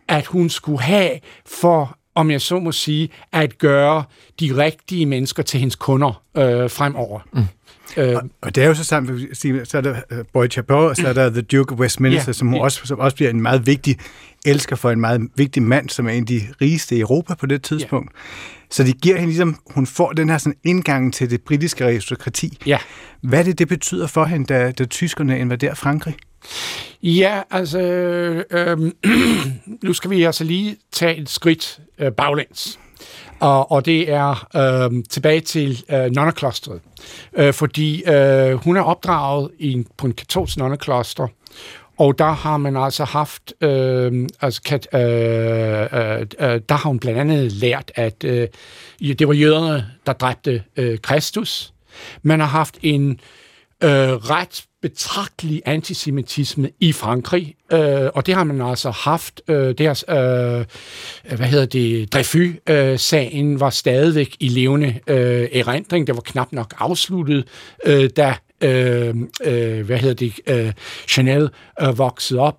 [0.08, 4.04] at hun skulle have for om jeg så må sige, at gøre
[4.40, 7.20] de rigtige mennesker til hendes kunder øh, fremover.
[7.32, 7.42] Mm.
[7.96, 10.96] Øh, og, og det er jo så sammen, så er der uh, Boy Chapeau, og
[10.96, 12.62] så er der The Duke of Westminster, yeah, som, yeah.
[12.62, 13.96] også, som også bliver en meget vigtig
[14.46, 17.46] elsker for en meget vigtig mand, som er en af de rigeste i Europa på
[17.46, 18.10] det tidspunkt.
[18.14, 18.68] Yeah.
[18.70, 22.58] Så de giver hende ligesom, hun får den her sådan indgang til det britiske aristokrati.
[22.66, 22.78] Ja.
[23.20, 26.14] Hvad er det, det betyder for hende, da, da tyskerne invaderer Frankrig?
[27.02, 27.80] Ja, altså,
[28.50, 28.78] øh,
[29.84, 32.78] nu skal vi altså lige tage et skridt øh, baglæns.
[33.40, 36.80] Og, og det er øh, tilbage til øh, nonneklostret.
[37.36, 41.28] Øh, fordi øh, hun er opdraget i, på en katolsk nonnekloster,
[41.98, 46.98] og der har man altså haft, øh, altså kat, øh, øh, øh, der har hun
[46.98, 48.48] blandt andet lært, at øh,
[49.00, 51.72] det var jøderne, der dræbte øh, Kristus.
[52.22, 53.10] Man har haft en
[53.84, 59.42] øh, ret betragtelig antisemitisme i Frankrig, øh, og det har man altså haft.
[59.48, 60.16] Øh, deres, øh,
[61.36, 66.06] hvad hedder det, Dreyfus-sagen øh, var stadigvæk i levende øh, erindring.
[66.06, 67.48] Det var knap nok afsluttet,
[67.86, 69.14] øh, da øh,
[69.44, 70.72] øh, hvad hedder det, øh,
[71.08, 71.50] Chanel
[71.82, 72.58] øh, voksede op.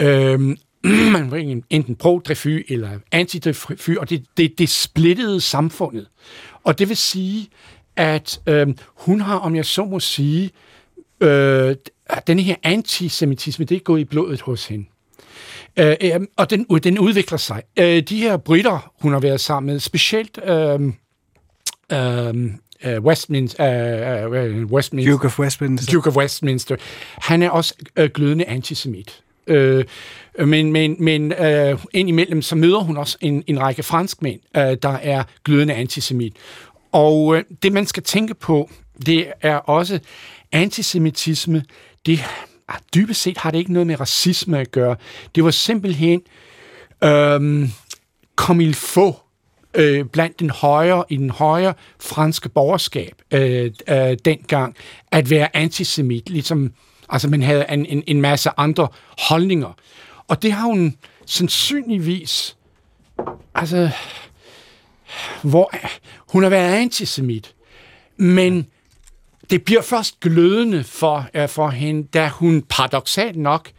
[0.00, 0.40] Øh,
[1.12, 6.06] man var enten pro-Dreyfus eller anti-Dreyfus, og det, det, det splittede samfundet.
[6.64, 7.48] Og det vil sige,
[7.96, 10.50] at øh, hun har, om jeg så må sige, øh,
[12.26, 14.86] den her antisemitisme, det er gået i blodet hos hende.
[15.76, 17.62] Øh, øh, og den, den udvikler sig.
[17.76, 20.80] Øh, de her britter, hun har været sammen med, specielt øh,
[21.92, 25.92] øh, Westminster, uh, Westminster, Duke of Westminster.
[25.92, 26.76] Duke of Westminster.
[27.18, 29.22] Han er også uh, glødende antisemit.
[29.50, 29.82] Uh,
[30.46, 34.98] men men, men uh, indimellem så møder hun også en, en række franskmænd, uh, der
[35.02, 36.32] er glødende antisemit.
[36.92, 38.70] Og uh, det, man skal tænke på,
[39.06, 40.00] det er også,
[40.52, 41.64] antisemitisme,
[42.06, 42.24] det
[42.68, 44.96] ah, dybest set har det ikke noget med racisme at gøre.
[45.34, 46.22] Det var simpelthen
[47.04, 47.70] øhm,
[48.36, 49.16] kom il få
[49.74, 54.76] øh, blandt den højre, i den højre franske borgerskab øh, øh, dengang,
[55.10, 56.72] at være antisemit, ligesom
[57.08, 58.88] altså man havde en, en, en masse andre
[59.28, 59.72] holdninger.
[60.28, 62.56] Og det har hun sandsynligvis,
[63.54, 63.90] altså,
[65.42, 65.72] hvor
[66.32, 67.54] hun har været antisemit,
[68.16, 68.66] men
[69.52, 73.70] det bliver først glødende for, øh, for hende, da hun paradoxalt nok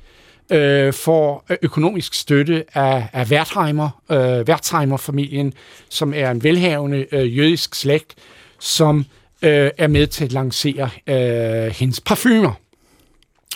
[0.52, 5.54] øh, får økonomisk støtte af, af Wertheimer, øh, Wertheimer-familien,
[5.90, 8.16] som er en velhavende øh, jødisk slægt,
[8.60, 9.06] som
[9.42, 12.54] øh, er med til at lancere øh, hendes parfumer.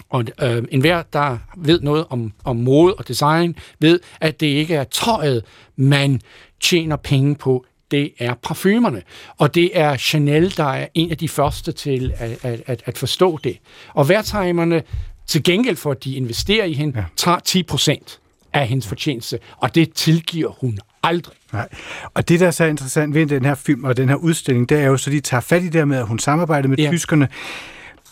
[0.10, 4.76] Og øh, enhver, der ved noget om, om mode og design, ved, at det ikke
[4.76, 6.22] er tøjet, man
[6.60, 9.02] tjener penge på det er parfumerne.
[9.38, 13.40] Og det er Chanel, der er en af de første til at, at, at forstå
[13.44, 13.58] det.
[13.94, 14.84] Og værtsheimerne,
[15.28, 17.06] til gengæld for, at de investerer i hende, ja.
[17.18, 18.20] tager 10 procent
[18.54, 21.36] af hendes fortjeneste, og det tilgiver hun aldrig.
[21.54, 21.70] Nej.
[22.14, 24.80] Og det, der er så interessant ved den her film og den her udstilling, det
[24.80, 26.90] er jo, så de tager fat i det med, at hun samarbejder med ja.
[26.90, 27.28] tyskerne,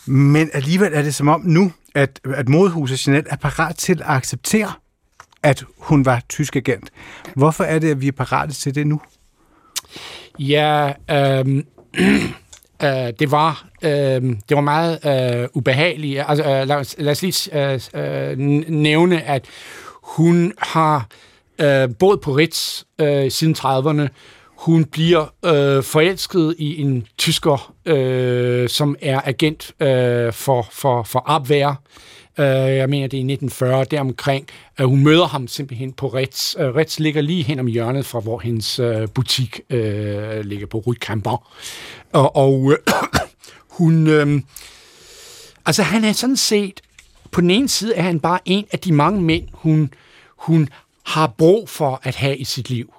[0.06, 4.06] men alligevel er det som om nu, at, at modehuset Chanel er parat til at
[4.06, 4.72] acceptere,
[5.42, 6.90] at hun var tysk agent.
[7.34, 9.00] Hvorfor er det, at vi er parate til det nu?
[10.38, 11.66] Ja, øhm,
[12.84, 13.90] øh, det var øh,
[14.48, 14.98] det var meget
[15.42, 16.24] øh, ubehageligt.
[16.28, 19.44] Altså, øh, lad, os, lad os lige øh, øh nævne, at
[20.02, 21.06] hun har
[21.58, 24.08] øh, boet på Ritz øh, siden 30'erne.
[24.56, 31.22] hun bliver øh, forelsket i en tysker, øh, som er agent øh, for, for, for
[31.26, 31.74] Abwehr.
[32.38, 32.46] Øh,
[32.76, 34.46] jeg mener, det er i 1940, deromkring.
[34.80, 36.56] Øh, hun møder ham simpelthen på Ritz.
[36.58, 40.78] Øh, Ritz ligger lige hen om hjørnet fra, hvor hendes øh, butik øh, ligger på
[40.78, 41.38] Rue Cambon.
[42.12, 42.78] Og, og øh,
[43.78, 44.06] hun...
[44.06, 44.40] Øh,
[45.66, 46.80] altså, han er sådan set...
[47.30, 49.90] På den ene side er han bare en af de mange mænd, hun,
[50.36, 50.68] hun
[51.06, 52.92] har brug for at have i sit liv.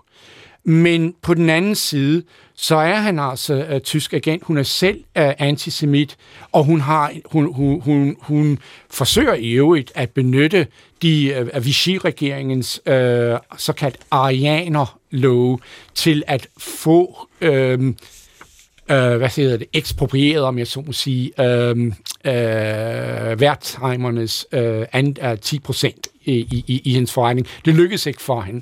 [0.69, 2.23] Men på den anden side,
[2.55, 4.43] så er han altså uh, tysk agent.
[4.43, 6.17] Hun er selv uh, antisemit,
[6.51, 10.67] og hun, har, hun, hun, hun, hun forsøger i øvrigt at benytte
[11.01, 15.59] de uh, Vichy-regeringens uh, såkaldt arianer-love
[15.95, 21.77] til at få uh, uh, hvad hedder det, eksproprieret, om jeg så må sige, uh,
[21.77, 26.33] uh, værtsheimernes uh, uh, 10 procent i,
[26.67, 27.47] i, i hendes forretning.
[27.65, 28.61] Det lykkedes ikke for hende.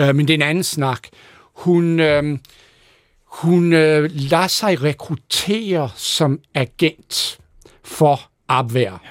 [0.00, 1.00] Uh, men det er en anden snak.
[1.60, 2.38] Hun, øh,
[3.24, 7.38] hun øh, lader sig rekruttere som agent
[7.84, 9.02] for Abwehr.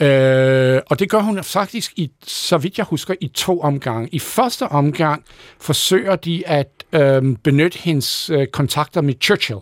[0.00, 0.06] Ja.
[0.06, 4.08] Øh, og det gør hun faktisk, i, så vidt jeg husker, i to omgange.
[4.12, 5.24] I første omgang
[5.58, 9.60] forsøger de at øh, benytte hendes øh, kontakter med Churchill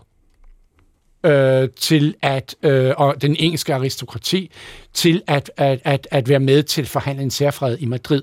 [1.24, 4.50] øh, til at, øh, og den engelske aristokrati,
[4.94, 8.22] til at, at, at, at være med til at forhandle en særfred i Madrid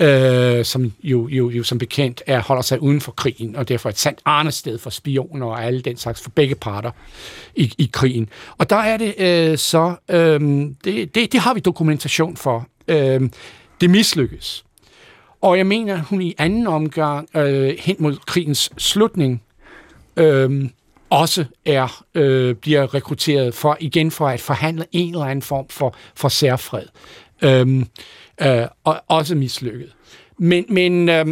[0.00, 3.88] øh, som jo, jo, jo som bekendt er, holder sig uden for krigen, og derfor
[3.88, 6.90] et sandt arnested for spioner og alle den slags for begge parter
[7.54, 8.28] i, i krigen.
[8.58, 10.40] Og der er det øh, så, øh,
[10.84, 12.66] det, det, det har vi dokumentation for.
[12.88, 13.20] Øh,
[13.80, 14.64] det mislykkes.
[15.40, 19.42] Og jeg mener, hun i anden omgang øh, hen mod krigens slutning
[20.16, 20.68] øh,
[21.10, 25.94] også er øh, bliver rekrutteret for igen for at forhandle en eller anden form for,
[26.14, 26.86] for særfred.
[27.42, 27.86] Øh,
[28.42, 29.92] øh, og også mislykket.
[30.38, 31.26] Men, men øh,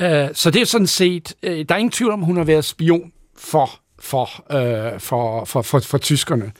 [0.00, 2.64] øh, så det er sådan set, øh, der er ingen tvivl om, hun har været
[2.64, 6.52] spion for, for, øh, for, for, for, for tyskerne.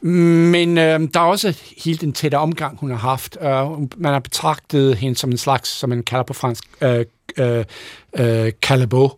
[0.00, 3.36] Men øh, der er også hele den tætte omgang, hun har haft.
[3.36, 7.04] Uh, man har betragtet hende som en slags, som man kalder på fransk, øh,
[7.38, 7.64] øh,
[8.18, 9.10] øh, calabo,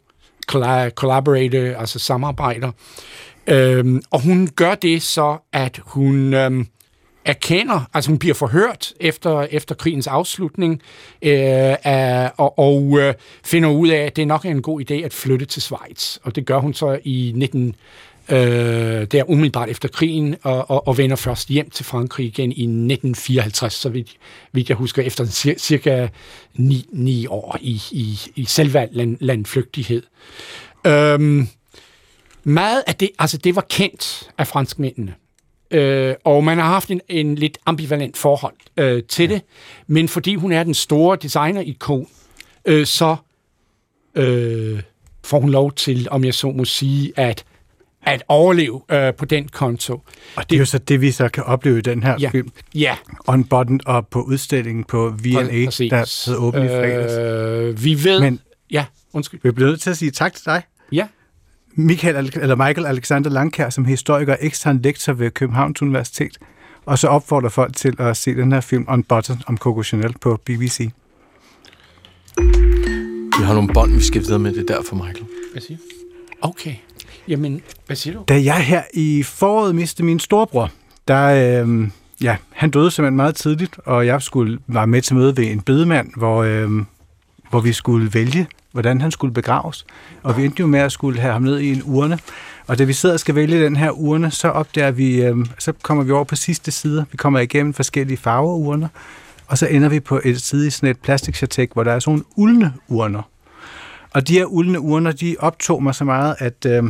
[0.90, 2.70] collaborator, altså samarbejder.
[3.46, 6.34] Øh, og hun gør det så, at hun...
[6.34, 6.64] Øh,
[7.24, 10.82] erkender, altså hun bliver forhørt efter, efter krigens afslutning,
[11.22, 14.94] øh, af, og, og øh, finder ud af, at det nok er en god idé
[14.94, 16.16] at flytte til Schweiz.
[16.22, 17.74] Og det gør hun så i 19,
[18.28, 18.36] øh,
[19.06, 23.72] der umiddelbart efter krigen, og, og, og vender først hjem til Frankrig igen i 1954,
[23.72, 24.08] så vidt,
[24.52, 26.08] vidt jeg husker, efter cir- cirka
[26.54, 30.02] ni, ni år i, i, i selvvalgt land, landflygtighed.
[30.86, 31.48] Øhm,
[32.44, 35.14] meget af det, altså det var kendt af franskmændene.
[35.70, 39.42] Øh, og man har haft en, en lidt ambivalent forhold øh, til det,
[39.86, 42.08] men fordi hun er den store designer-ikon,
[42.64, 43.16] øh, så
[44.14, 44.82] øh,
[45.24, 47.44] får hun lov til, om jeg så må sige, at
[48.06, 50.00] at overleve øh, på den konto.
[50.36, 52.30] Og det er jo så det, vi så kan opleve i den her ja.
[52.30, 52.48] film.
[52.74, 52.96] Ja.
[53.26, 55.90] On Button og på udstillingen på V&A, Præcis.
[55.90, 57.12] der hedder åben i fredags.
[57.12, 58.20] Øh, vi ved...
[58.20, 59.40] Men ja, undskyld.
[59.42, 60.62] Vi bliver nødt til at sige tak til dig.
[60.92, 61.06] Ja.
[61.76, 66.38] Michael, eller Michael Alexander Langkær som historiker ekstern lektor ved Københavns Universitet,
[66.86, 70.14] og så opfordrer folk til at se den her film On Button om Coco Chanel
[70.20, 70.90] på BBC.
[73.38, 75.26] Vi har nogle bånd, vi skal videre med det der for Michael.
[75.52, 75.78] Hvad siger
[76.40, 76.74] Okay.
[77.28, 78.24] Jamen, hvad siger du?
[78.28, 80.70] Da jeg her i foråret mistede min storebror,
[81.08, 81.88] der, øh,
[82.22, 85.60] ja, han døde simpelthen meget tidligt, og jeg skulle være med til møde ved en
[85.60, 86.70] bedemand, hvor, øh,
[87.50, 89.86] hvor vi skulle vælge hvordan han skulle begraves.
[90.22, 92.18] Og vi endte jo med at skulle have ham ned i en urne.
[92.66, 95.72] Og da vi sidder og skal vælge den her urne, så opdager vi, øh, så
[95.82, 97.06] kommer vi over på sidste side.
[97.10, 98.88] Vi kommer igennem forskellige farveurner,
[99.46, 102.12] og så ender vi på et side i sådan et plastikchatek, hvor der er sådan
[102.12, 103.22] nogle uldne urner.
[104.10, 106.84] Og de her uldne urner, de optog mig så meget, at øh,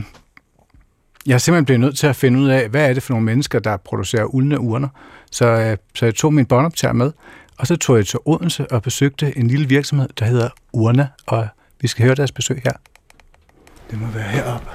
[1.26, 3.58] jeg simpelthen blev nødt til at finde ud af, hvad er det for nogle mennesker,
[3.58, 4.88] der producerer uldne urner.
[5.30, 7.12] Så, øh, så jeg tog min båndoptager med,
[7.58, 11.48] og så tog jeg til Odense og besøgte en lille virksomhed, der hedder Urna, og
[11.80, 12.72] vi skal høre deres besøg her.
[13.90, 14.70] Det må være heroppe.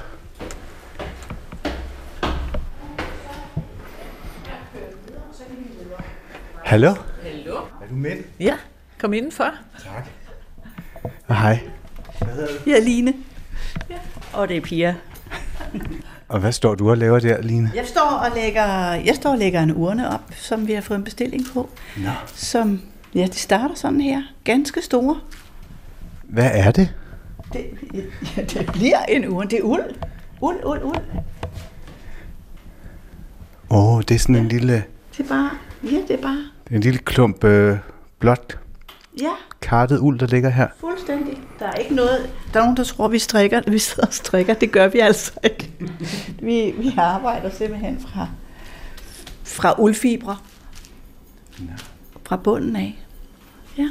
[6.64, 6.94] Hallo?
[7.22, 7.56] Hallo?
[7.56, 8.16] Er du med?
[8.40, 8.54] Ja,
[8.98, 9.50] kom indenfor.
[9.84, 10.08] Tak.
[11.28, 11.60] Og hej.
[12.18, 12.70] Hvad hedder du?
[12.70, 13.14] Jeg er Line.
[13.90, 13.96] Ja.
[14.32, 14.94] Og det er Pia.
[16.28, 17.72] og hvad står du og laver der, Line?
[17.74, 20.98] Jeg står og lægger, jeg står og lægger en urne op, som vi har fået
[20.98, 21.70] en bestilling på.
[21.96, 22.10] Nå.
[22.34, 22.80] Som,
[23.14, 24.22] ja, det starter sådan her.
[24.44, 25.20] Ganske store.
[26.32, 26.94] Hvad er det?
[27.52, 27.66] Det,
[28.36, 29.42] ja, det bliver en ur.
[29.42, 29.94] Det er uld.
[30.40, 30.96] Uld, uld, uld.
[33.70, 34.40] Åh, oh, det er sådan ja.
[34.40, 34.84] en lille...
[35.16, 35.50] Det er bare...
[35.84, 36.44] Ja, det er bare...
[36.64, 37.78] Det er en lille klump øh,
[38.18, 38.58] blåt
[39.20, 39.30] Ja,
[39.62, 40.68] kartet uld, der ligger her.
[40.80, 41.38] fuldstændig.
[41.58, 42.30] Der er ikke noget...
[42.54, 43.62] Der er nogen, der tror, vi strikker.
[43.66, 44.54] Vi sidder og strikker.
[44.54, 45.70] Det gør vi altså ikke.
[46.42, 48.28] Vi, vi arbejder simpelthen fra,
[49.44, 50.36] fra uldfibre.
[52.26, 52.98] Fra bunden af.
[53.78, 53.88] Ja.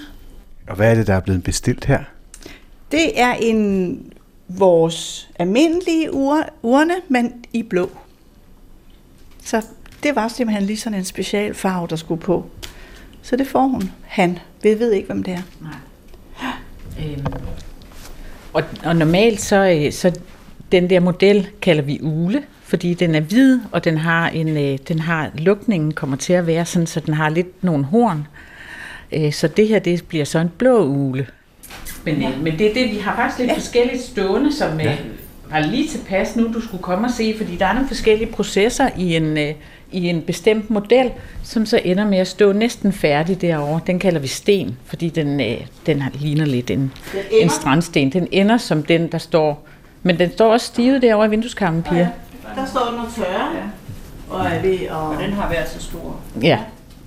[0.67, 2.03] Og hvad er det, der er blevet bestilt her?
[2.91, 4.13] Det er en
[4.47, 7.89] vores almindelige ur, urne, men i blå.
[9.43, 9.65] Så
[10.03, 12.45] det var simpelthen lige sådan en special farve, der skulle på.
[13.21, 13.91] Så det får hun.
[14.01, 14.39] Han.
[14.63, 15.41] Vi ved ikke, hvem det er.
[15.61, 15.73] Nej.
[17.05, 17.25] Øhm,
[18.53, 20.19] og, og normalt så, øh, så
[20.71, 24.79] den der model kalder vi ule, fordi den er hvid, og den har en, øh,
[24.87, 28.27] den har lukningen kommer til at være sådan, så den har lidt nogle horn.
[29.11, 31.27] Øh, så det her, det bliver så en blå ule.
[32.05, 32.29] Men, ja.
[32.41, 33.55] men det er det, vi har faktisk lidt ja.
[33.55, 34.95] forskelligt stående, som ja.
[35.51, 38.89] var lige tilpas nu, du skulle komme og se, fordi der er nogle forskellige processer
[38.97, 39.53] i en, øh,
[39.91, 41.11] i en bestemt model,
[41.43, 43.79] som så ender med at stå næsten færdig derovre.
[43.87, 46.91] Den kalder vi sten, fordi den, øh, den har- ligner lidt en,
[47.31, 48.09] en strandsten.
[48.11, 49.67] Den ender som den, der står,
[50.03, 52.09] men den står også stivet derovre i vindueskarmen, Pia.
[52.55, 53.49] Der står den og tørre.
[53.55, 53.63] Ja.
[54.29, 55.09] Og, er ved, og...
[55.09, 56.19] og den har været så stor.
[56.41, 56.59] Ja,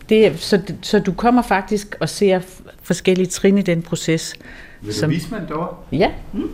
[0.08, 2.40] det, er- så, så du kommer faktisk og ser
[2.82, 4.34] forskellige trin i den proces.
[4.82, 5.76] Vil du vise mig den derovre?
[5.92, 6.10] Ja.
[6.32, 6.50] Mm.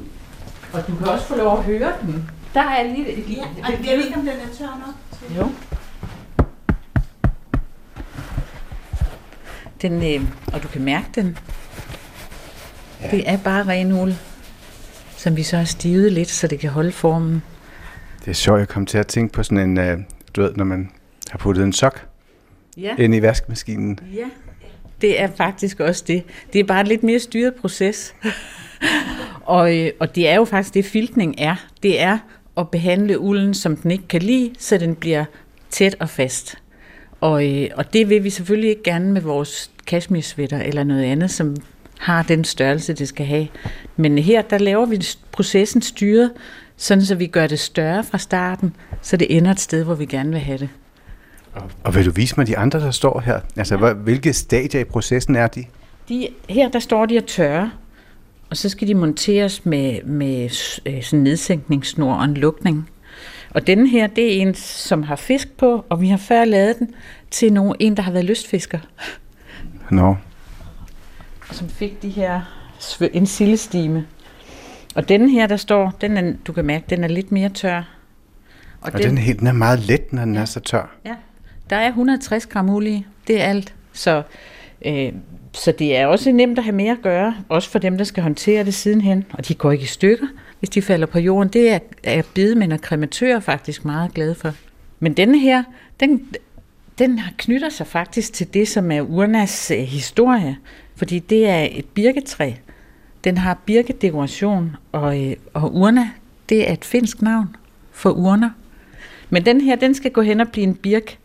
[0.73, 2.31] Og du kan også få lov at høre den.
[2.55, 3.43] Der er lige lille...
[3.59, 5.37] Ja, jeg ved ikke, om den er tør nok.
[5.39, 5.49] Jo.
[9.83, 11.39] Den, øh, og du kan mærke den.
[13.03, 13.11] Ja.
[13.11, 14.13] Det er bare ren uld,
[15.17, 17.43] som vi så har stivet lidt, så det kan holde formen.
[18.25, 19.99] Det er sjovt, jeg kom til at tænke på sådan en, øh,
[20.37, 20.91] du ved, når man
[21.31, 22.07] har puttet en sok
[22.77, 22.95] Ja.
[22.99, 23.99] ind i vaskemaskinen.
[24.15, 24.25] Ja,
[25.01, 26.23] det er faktisk også det.
[26.53, 28.15] Det er bare en lidt mere styret proces.
[29.45, 31.57] og, øh, og det er jo faktisk det, filtning er.
[31.83, 32.19] Det er
[32.59, 35.25] at behandle ulden, som den ikke kan lide, så den bliver
[35.71, 36.59] tæt og fast.
[37.21, 41.31] Og, øh, og det vil vi selvfølgelig ikke gerne med vores cashmere eller noget andet,
[41.31, 41.57] som
[41.99, 43.49] har den størrelse, det skal have.
[43.97, 46.33] Men her, der laver vi processen styret,
[46.77, 50.07] sådan så vi gør det større fra starten, så det ender et sted, hvor vi
[50.07, 50.69] gerne vil have det.
[51.85, 53.41] Og vil du vise mig de andre, der står her?
[53.57, 53.93] Altså, ja.
[53.93, 55.65] hvilke stadier i processen er de?
[56.09, 57.71] De, her der står de og tørre,
[58.51, 60.45] og så skal de monteres med, med
[60.87, 62.91] øh, sådan en nedsænkningssnor og en lukning.
[63.51, 66.79] Og denne her, det er en, som har fisk på, og vi har før lavet
[66.79, 66.95] den
[67.31, 68.79] til nogen, en, der har været lystfisker,
[69.91, 70.17] Nå.
[71.49, 72.41] og som fik de her
[73.13, 74.07] en sildestime.
[74.95, 77.79] Og denne her, der står, den er, du kan mærke, den er lidt mere tør.
[78.81, 80.97] Og, og den, den, helt, den er meget let, når den er så tør.
[81.05, 81.15] Ja,
[81.71, 83.05] der er 160 gram olie.
[83.27, 83.75] Det er alt.
[83.93, 84.23] Så,
[84.87, 85.13] øh,
[85.53, 88.23] så det er også nemt at have mere at gøre, også for dem, der skal
[88.23, 89.25] håndtere det sidenhen.
[89.33, 90.27] Og de går ikke i stykker,
[90.59, 91.49] hvis de falder på jorden.
[91.53, 94.53] Det er, er bedemænd og krematører faktisk meget glade for.
[95.01, 95.63] Men denne her,
[96.01, 96.27] den,
[96.99, 100.57] den har- knytter sig faktisk til det, som er urnas øh, historie.
[100.97, 102.53] Fordi det er et birketræ.
[103.25, 106.09] Den har birkedekoration, og, øh, og urna,
[106.49, 107.57] det er et finsk navn
[107.93, 108.51] for urner.
[109.31, 111.19] Men den her, den skal gå hen og blive en birk,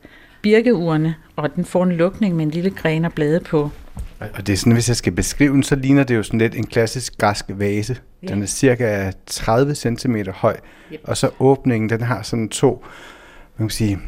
[0.43, 3.69] birkeurne, og den får en lukning med en lille gren og blade på.
[4.19, 6.55] Og- det er sådan, hvis jeg skal beskrive den, så ligner det jo sådan lidt
[6.55, 7.97] en klassisk græsk vase.
[8.23, 8.27] Ja.
[8.27, 10.57] Den er cirka 30 cm høj,
[10.93, 10.99] Yep.
[11.03, 12.85] og så åbningen, den har sådan to,
[13.57, 13.99] man kan sige,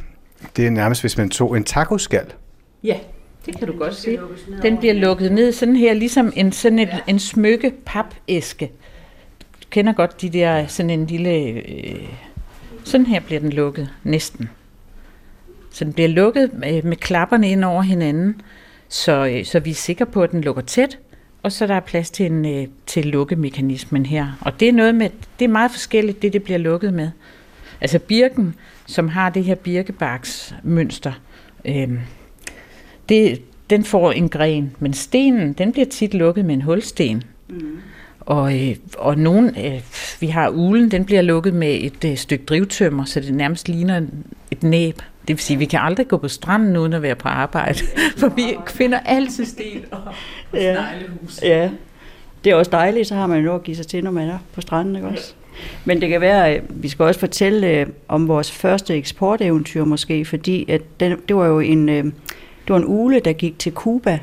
[0.58, 2.26] det er nærmest, hvis man tog en tacoskal.
[2.84, 2.98] Ja,
[3.46, 4.18] det kan du godt se.
[4.62, 8.72] Den bliver lukket ned sådan her, ligesom en, sådan et, en smykke papæske.
[9.64, 11.32] Du kender godt de der, sådan en lille...
[11.50, 11.96] Øh,
[12.84, 14.50] sådan her bliver den lukket, næsten.
[15.76, 18.42] Så den bliver lukket med, med klapperne ind over hinanden,
[18.90, 21.00] så, øh, så vi er sikre på, at den lukker tæt,
[21.44, 24.38] og så der er plads til, en, øh, til lukkemekanismen her.
[24.42, 25.10] Og det er noget med,
[25.40, 27.10] det er meget forskelligt, det det bliver lukket med.
[27.82, 31.14] Altså birken, som har det her birkebarksmønster,
[31.66, 31.90] øh,
[33.10, 37.24] det, den får en gren, men stenen, den bliver tit lukket med en hulsten.
[37.50, 37.78] Mm.
[38.20, 39.82] Og, øh, og nogen, øh,
[40.20, 44.02] vi har ulen, den bliver lukket med et øh, stykke drivtømmer, så det nærmest ligner
[44.52, 45.02] et næb.
[45.28, 47.80] Det vil sige, at vi kan aldrig gå på stranden uden at være på arbejde,
[48.20, 50.14] for vi finder altid sten og, og
[50.60, 50.76] Ja.
[50.76, 51.40] sneglehus.
[51.44, 51.70] Ja.
[52.44, 54.30] Det er også dejligt, så har man jo noget at give sig til, når man
[54.30, 55.34] er på stranden, ikke også?
[55.86, 60.26] Men det kan være, at vi skal også fortælle øh, om vores første eksporteventyr måske,
[60.26, 62.14] fordi at den, det var jo en, øh, det
[62.70, 64.20] var en ule, der gik til Cuba.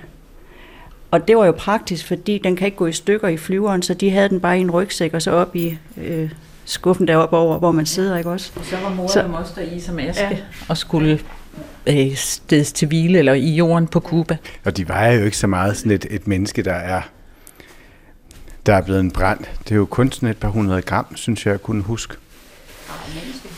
[1.10, 3.94] Og det var jo praktisk, fordi den kan ikke gå i stykker i flyveren, så
[3.94, 6.30] de havde den bare i en rygsæk, og så op i øh,
[6.64, 8.52] skuffen deroppe over, hvor man sidder, ikke også?
[8.56, 10.36] Og så var mor Så- og moster i som aske Ja.
[10.68, 11.20] og skulle
[11.86, 14.36] øh, steds til hvile eller i jorden på Cuba.
[14.64, 17.00] Og de vejer jo ikke så meget sådan et, et menneske, der er,
[18.66, 19.40] der er blevet en brand.
[19.64, 22.14] Det er jo kun sådan et par hundrede gram, synes jeg, jeg kunne huske.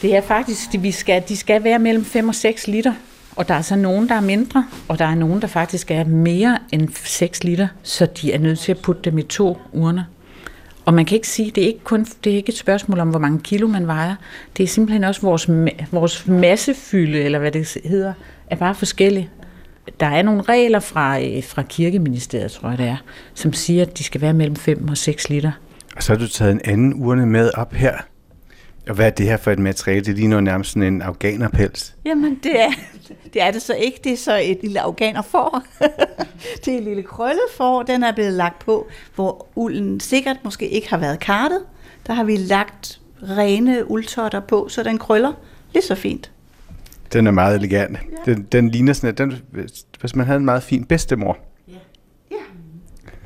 [0.02, 2.92] Det er faktisk, de, vi skal, de skal være mellem 5 og 6 liter,
[3.36, 6.04] Og der er så nogen, der er mindre, og der er nogen, der faktisk er
[6.04, 10.04] mere end 6 liter, så de er nødt til at putte dem i to urner.
[10.84, 13.08] Og man kan ikke sige, det er ikke kun det er ikke et spørgsmål om,
[13.08, 14.14] hvor mange kilo man vejer.
[14.56, 15.50] Det er simpelthen også vores,
[15.92, 18.12] vores massefylde, eller hvad det hedder,
[18.46, 19.30] er bare forskellig.
[20.00, 22.96] Der er nogle regler fra, øh, fra kirkeministeriet, tror jeg det er,
[23.34, 25.52] som siger, at de skal være mellem 5 og 6 liter.
[25.96, 27.96] Og så har du taget en anden urne med op her.
[28.88, 30.04] Og hvad er det her for et materiale?
[30.04, 31.94] Det ligner nærmest sådan en afghanerpels.
[32.04, 32.70] Jamen, det er,
[33.32, 34.00] det er det så ikke.
[34.04, 35.62] Det er så et lille afghanerfor.
[36.64, 37.82] det er et lille krøllet for.
[37.82, 41.60] Den er blevet lagt på, hvor ulden sikkert måske ikke har været kartet.
[42.06, 45.32] Der har vi lagt rene uldtotter på, så den krøller
[45.72, 46.30] lige så fint.
[47.12, 47.98] Den er meget elegant.
[48.26, 48.32] Ja.
[48.32, 49.42] Den, den ligner sådan, at den,
[50.00, 51.38] hvis man havde en meget fin bedstemor.
[51.68, 51.74] Ja.
[52.30, 52.36] ja.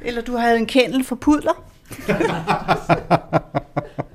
[0.02, 1.64] Eller du havde en kendel for pudler.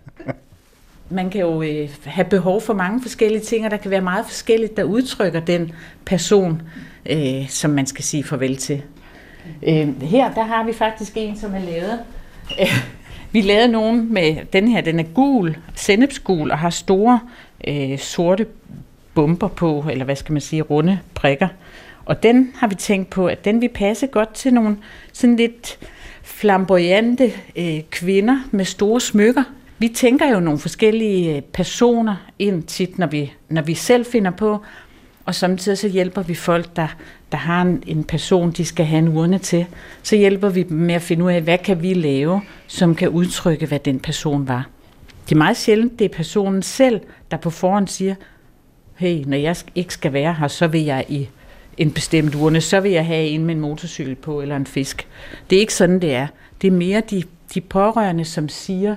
[1.14, 4.26] man kan jo øh, have behov for mange forskellige ting, og der kan være meget
[4.26, 5.72] forskelligt, der udtrykker den
[6.06, 6.62] person,
[7.06, 8.82] øh, som man skal sige farvel til.
[9.68, 12.00] Øh, her der har vi faktisk en, som er lavet.
[12.62, 12.84] Øh,
[13.34, 17.20] vi lavede nogen med den her, den er gul, sennepsgul, og har store
[17.68, 18.46] øh, sorte
[19.16, 21.48] bomber på, eller hvad skal man sige, runde prikker.
[22.06, 24.78] Og den har vi tænkt på, at den vil passe godt til nogle
[25.14, 25.80] sådan lidt
[26.24, 29.44] flamboyante øh, kvinder med store smykker,
[29.84, 34.32] vi tænker jo nogle forskellige øh, personer ind tit, når vi, når vi selv finder
[34.32, 34.62] på,
[35.26, 36.88] og samtidig så hjælper vi folk, der,
[37.32, 39.66] der har en, en person, de skal have en urne til.
[40.04, 43.10] Så hjælper vi dem med at finde ud af, hvad kan vi lave, som kan
[43.10, 44.68] udtrykke, hvad den person var.
[45.26, 48.16] Det er meget sjældent, det er personen selv, der på forhånd siger,
[48.96, 51.30] hey, når jeg ikke skal være her, så vil jeg i
[51.78, 55.08] en bestemt urne, så vil jeg have en med en motorcykel på, eller en fisk.
[55.50, 56.28] Det er ikke sådan, det er.
[56.62, 57.24] Det er mere de,
[57.54, 58.96] de pårørende, som siger,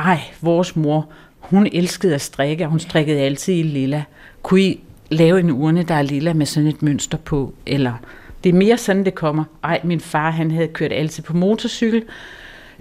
[0.00, 4.04] ej, vores mor, hun elskede at strikke, og hun strikkede altid i lilla.
[4.42, 4.80] Kunne I
[5.10, 7.54] lave en urne, der er lilla med sådan et mønster på?
[7.66, 7.92] Eller
[8.44, 9.44] det er mere sådan, det kommer.
[9.64, 12.02] Ej, min far, han havde kørt altid på motorcykel.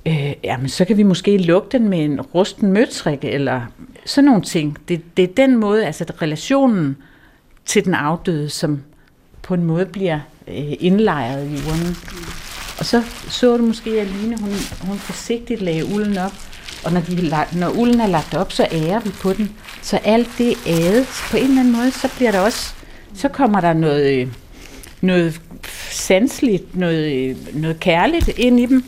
[0.05, 3.61] Øh, jamen, så kan vi måske lukke den med en rusten møtrik, eller
[4.05, 4.77] sådan nogle ting.
[4.87, 6.97] Det, det er den måde, altså relationen
[7.65, 8.81] til den afdøde, som
[9.41, 11.95] på en måde bliver øh, indlejret i urnen.
[12.79, 14.51] Og så så du måske, at Line, hun,
[14.81, 16.31] hun forsigtigt lagde ulden op,
[16.85, 19.51] og når, de, når ulden er lagt op, så ærer vi på den.
[19.81, 22.73] Så alt det æde, på en eller anden måde, så bliver der også,
[23.15, 24.29] så kommer der noget,
[25.01, 25.41] noget
[25.91, 28.83] sanseligt, noget, noget kærligt ind i dem,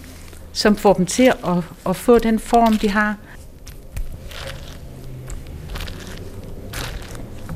[0.53, 3.15] som får dem til at, at få den form, de har.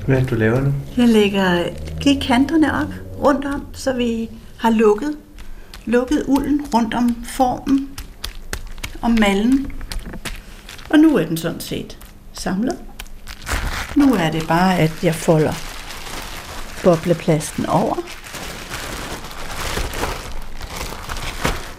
[0.08, 0.74] Hvad du laver nu?
[0.98, 1.64] Jeg lægger
[2.04, 5.18] de kanterne op rundt om, så vi har lukket,
[5.86, 7.90] lukket ulden rundt om formen,
[9.02, 9.72] om mallen.
[10.96, 11.98] Og nu er den sådan set
[12.34, 12.78] samlet.
[13.96, 15.54] Nu er det bare, at jeg folder
[16.84, 17.96] bobleplasten over.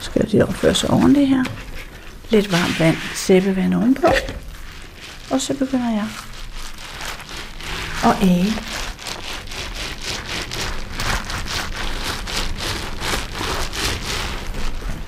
[0.00, 1.44] Skal det opføre sig ordentligt her.
[2.30, 4.06] Lidt varmt vand, sæbevand ovenpå.
[5.30, 6.06] Og så begynder jeg
[8.04, 8.52] at æge.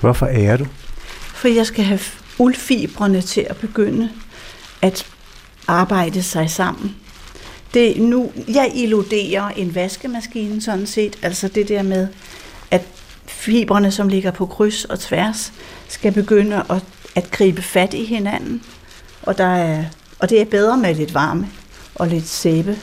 [0.01, 0.65] Hvorfor ærer du?
[1.33, 1.99] For jeg skal have
[2.39, 4.09] uldfibrene til at begynde
[4.81, 5.05] at
[5.67, 6.95] arbejde sig sammen.
[7.73, 12.07] Det nu, jeg illuderer en vaskemaskine sådan set, altså det der med,
[12.71, 12.81] at
[13.25, 15.53] fibrene, som ligger på kryds og tværs,
[15.87, 16.83] skal begynde at,
[17.15, 18.63] at gribe fat i hinanden.
[19.21, 19.85] Og, der er,
[20.19, 21.47] og det er bedre med lidt varme
[21.95, 22.77] og lidt sæbe.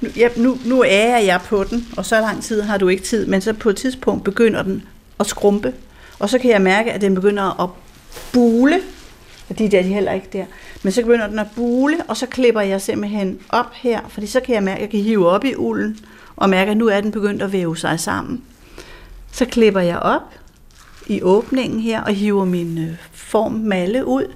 [0.00, 3.04] Nu, ja, nu, nu er jeg på den, og så lang tid har du ikke
[3.04, 4.82] tid, men så på et tidspunkt begynder den
[5.20, 5.72] at skrumpe.
[6.18, 7.70] Og så kan jeg mærke, at den begynder at
[8.32, 8.80] bule,
[9.48, 10.44] og de der, de heller ikke der.
[10.82, 14.40] Men så begynder den at bule, og så klipper jeg simpelthen op her, fordi så
[14.40, 15.98] kan jeg mærke, at jeg kan hive op i ulden,
[16.36, 18.42] og mærke, at nu er den begyndt at væve sig sammen.
[19.32, 20.34] Så klipper jeg op
[21.06, 24.34] i åbningen her, og hiver min øh, form malle ud,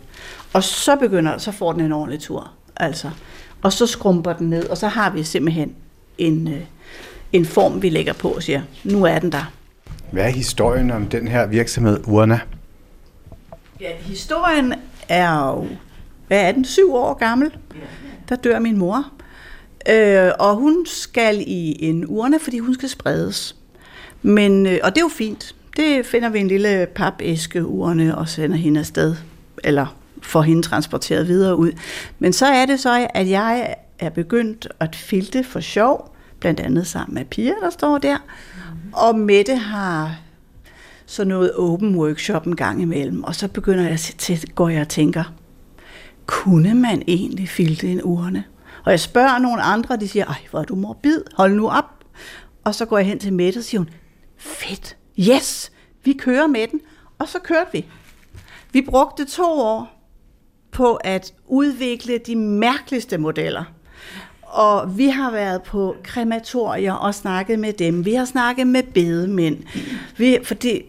[0.52, 2.50] og så begynder, så får den en ordentlig tur.
[2.76, 3.10] Altså.
[3.62, 5.74] Og så skrumper den ned, og så har vi simpelthen
[6.18, 6.60] en, øh,
[7.32, 9.52] en form, vi lægger på og siger, nu er den der.
[10.10, 12.40] Hvad er historien om den her virksomhed, Urna?
[13.82, 14.74] Ja, historien
[15.08, 15.66] er jo,
[16.26, 17.56] hvad er den, syv år gammel.
[18.28, 19.12] Der dør min mor.
[19.90, 23.56] Øh, og hun skal i en urne, fordi hun skal spredes.
[24.22, 25.54] Men, øh, og det er jo fint.
[25.76, 29.16] Det finder vi en lille papæske urne og sender hende afsted.
[29.64, 31.72] Eller får hende transporteret videre ud.
[32.18, 36.86] Men så er det så, at jeg er begyndt at filte for sjov, blandt andet
[36.86, 38.16] sammen med Pia, der står der.
[38.92, 40.16] Og Mette har
[41.12, 44.88] så noget open workshop en gang imellem, og så begynder jeg til, går jeg og
[44.88, 45.24] tænker,
[46.26, 48.44] kunne man egentlig filte en urne?
[48.84, 52.04] Og jeg spørger nogle andre, de siger, ej, hvor er du morbid, hold nu op.
[52.64, 53.88] Og så går jeg hen til Mette og siger hun,
[54.36, 55.72] fedt, yes,
[56.04, 56.80] vi kører med den.
[57.18, 57.86] Og så kørte vi.
[58.72, 60.08] Vi brugte to år
[60.70, 63.64] på at udvikle de mærkeligste modeller.
[64.42, 68.04] Og vi har været på krematorier og snakket med dem.
[68.04, 69.58] Vi har snakket med bedemænd.
[70.16, 70.82] Vi, fordi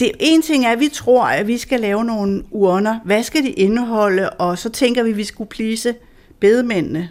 [0.00, 2.98] det en ting er, at vi tror, at vi skal lave nogle urner.
[3.04, 4.30] Hvad skal de indeholde?
[4.30, 5.94] Og så tænker vi, at vi skulle plise
[6.40, 7.10] bedemændene.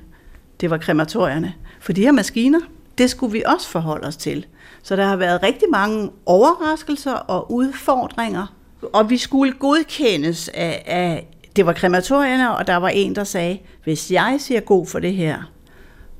[0.61, 1.53] Det var krematorierne.
[1.79, 2.59] For de her maskiner,
[2.97, 4.45] det skulle vi også forholde os til.
[4.83, 8.55] Så der har været rigtig mange overraskelser og udfordringer.
[8.93, 13.59] Og vi skulle godkendes af, af det var krematorierne, og der var en, der sagde,
[13.83, 15.51] hvis jeg siger god for det her,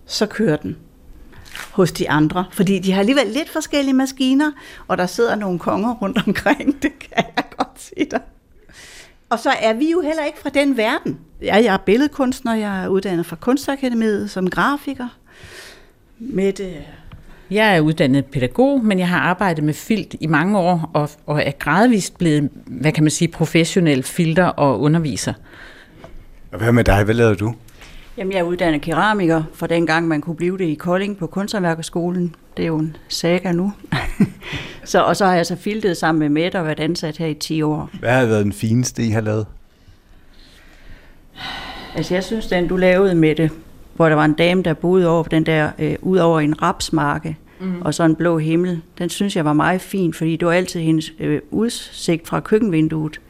[0.06, 0.78] så kører den
[1.72, 2.46] hos de andre.
[2.52, 4.52] Fordi de har alligevel lidt forskellige maskiner,
[4.88, 8.22] og der sidder nogle konger rundt omkring, det kan jeg godt sige dig.
[9.30, 11.20] Og så er vi jo heller ikke fra den verden.
[11.42, 15.08] Jeg er billedkunstner, jeg er uddannet fra Kunstakademiet som grafiker.
[16.20, 16.78] Med det
[17.52, 21.44] jeg er uddannet pædagog, men jeg har arbejdet med filt i mange år, og, og
[21.44, 25.34] er gradvist blevet, hvad kan man sige, professionel filter og underviser.
[26.52, 27.04] Og hvad med dig?
[27.04, 27.56] Hvad lavede du?
[28.20, 32.36] Jamen, jeg er uddannet keramiker, for dengang man kunne blive det i Kolding på Kunsthåndværkerskolen.
[32.58, 33.74] Det er jo en saga nu.
[34.86, 37.34] så, og så har jeg så filtet sammen med Mette og været ansat her i
[37.34, 37.90] 10 år.
[38.00, 39.46] Hvad har været den fineste, I har lavet?
[41.96, 43.52] Altså, jeg synes, den du lavede med det,
[43.96, 47.38] hvor der var en dame, der boede over den der, øh, ud over en rapsmarke,
[47.60, 47.82] mm.
[47.82, 48.82] og så en blå himmel.
[48.98, 53.22] Den synes jeg var meget fin, fordi det var altid hendes øh, udsigt fra køkkenvinduet.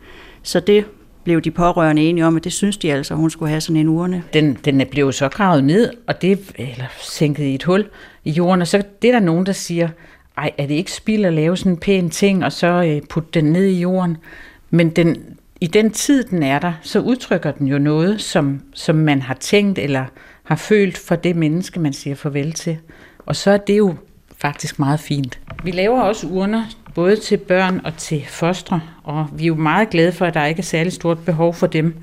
[0.43, 0.85] Så det
[1.29, 3.87] blev de pårørende enige om, at det synes de altså, hun skulle have sådan en
[3.87, 4.23] urne.
[4.33, 7.85] Den, den blev så gravet ned, og det eller sænket i et hul
[8.23, 9.89] i jorden, og så det er der nogen, der siger,
[10.37, 13.29] ej, er det ikke spild at lave sådan en pæn ting, og så øh, putte
[13.33, 14.17] den ned i jorden?
[14.69, 15.17] Men den,
[15.61, 19.33] i den tid, den er der, så udtrykker den jo noget, som, som man har
[19.33, 20.05] tænkt eller
[20.43, 22.77] har følt for det menneske, man siger farvel til.
[23.25, 23.95] Og så er det jo
[24.37, 25.39] faktisk meget fint.
[25.63, 26.65] Vi laver også urner,
[26.95, 30.45] både til børn og til fostre, og vi er jo meget glade for, at der
[30.45, 31.95] ikke er særlig stort behov for dem.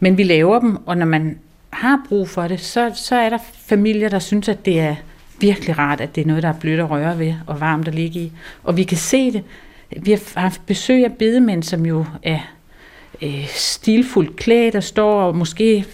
[0.00, 1.38] Men vi laver dem, og når man
[1.70, 4.94] har brug for det, så, så er der familier, der synes, at det er
[5.40, 7.94] virkelig rart, at det er noget, der er blødt at røre ved og varmt at
[7.94, 8.32] ligge i.
[8.64, 9.44] Og vi kan se det.
[9.96, 12.38] Vi har haft besøg af bedemænd, som jo er
[13.22, 15.84] øh, stilfuldt klædt og står og måske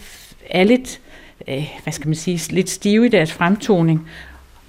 [0.50, 1.00] er lidt
[1.48, 4.08] øh, hvad skal man sige, lidt stive i deres fremtoning.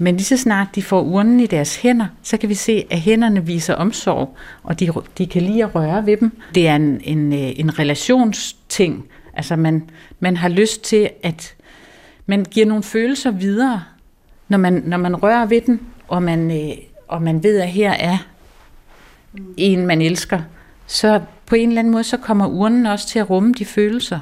[0.03, 2.99] Men lige så snart de får urnen i deres hænder, så kan vi se, at
[2.99, 6.41] hænderne viser omsorg, og de, de kan lide at røre ved dem.
[6.55, 9.05] Det er en, en, øh, en relationsting.
[9.33, 9.89] Altså man,
[10.19, 11.55] man har lyst til, at
[12.25, 13.83] man giver nogle følelser videre,
[14.47, 16.77] når man, når man rører ved den, og man, øh,
[17.07, 18.17] og man ved, at her er
[19.57, 20.41] en, man elsker.
[20.87, 24.19] Så på en eller anden måde, så kommer urnen også til at rumme de følelser.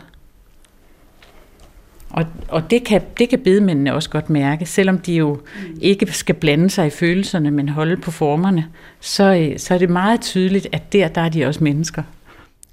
[2.14, 5.39] Og, og det, kan, det kan bedemændene også godt mærke, selvom de jo
[5.82, 8.68] ikke skal blande sig i følelserne, men holde på formerne,
[8.99, 12.03] så, øh, så er det meget tydeligt, at der, der er de også mennesker.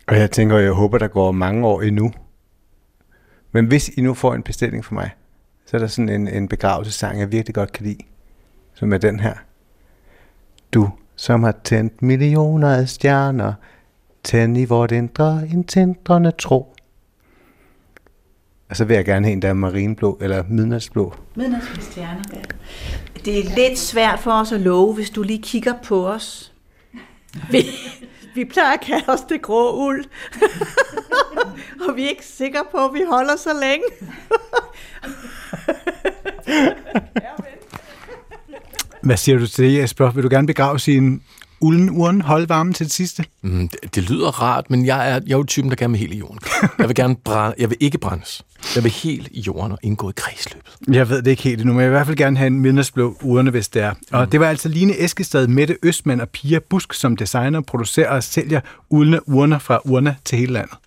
[0.07, 2.13] Og jeg tænker, jeg håber, der går mange år endnu.
[3.53, 5.11] Men hvis I nu får en bestilling for mig,
[5.67, 7.99] så er der sådan en, en begravelsesang, jeg virkelig godt kan lide,
[8.75, 9.35] som er den her.
[10.75, 13.53] Du, som har tændt millioner af stjerner,
[14.25, 16.75] tænd i vort indre en tændrende tro.
[18.71, 21.15] Og så vil jeg gerne have en, der er marineblå eller midnatsblå.
[21.37, 22.25] Midnatsblå stjerne.
[22.33, 22.41] Ja.
[23.25, 26.53] Det er lidt svært for os at love, hvis du lige kigger på os.
[27.51, 27.65] Vi,
[28.35, 30.05] vi plejer at kalde os det grå uld.
[31.89, 33.85] og vi er ikke sikre på, at vi holder så længe.
[39.03, 40.11] Hvad siger du til det, Jesper?
[40.11, 41.23] Vil du gerne begrave sin
[41.61, 43.25] ulden uren holde varmen til det sidste?
[43.43, 46.01] Mm, det, det lyder rart, men jeg er, jeg er jo typen, der gerne vil
[46.01, 46.39] helt i jorden.
[46.79, 48.45] Jeg vil gerne brænde, jeg vil ikke brændes.
[48.75, 50.73] Jeg vil helt i jorden og indgå i kredsløbet.
[50.93, 52.61] Jeg ved det ikke helt endnu, men jeg vil i hvert fald gerne have en
[52.61, 53.95] midnadsblå urne, hvis det er.
[54.13, 54.31] Og mm.
[54.31, 58.61] det var altså Line Eskestad, Mette Østmand og Pia Busk, som designer, producerer og sælger
[58.91, 60.79] uldne urner fra urner til hele landet.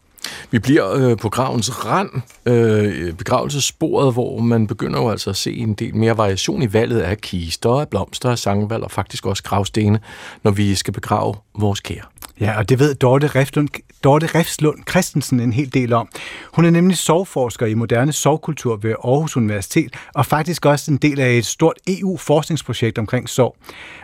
[0.51, 2.09] Vi bliver øh, på gravens rand,
[2.45, 6.99] øh, begravelsessporet, hvor man begynder jo altså at se en del mere variation i valget
[6.99, 9.99] af kister, af blomster, af sangvalg og faktisk også gravstene,
[10.43, 12.03] når vi skal begrave vores kære.
[12.39, 13.69] Ja, og det ved Dorte Refslund,
[14.04, 16.10] Dorte Refslund Christensen en hel del om.
[16.54, 21.20] Hun er nemlig sovforsker i moderne sovkultur ved Aarhus Universitet, og faktisk også en del
[21.20, 23.56] af et stort EU-forskningsprojekt omkring sov.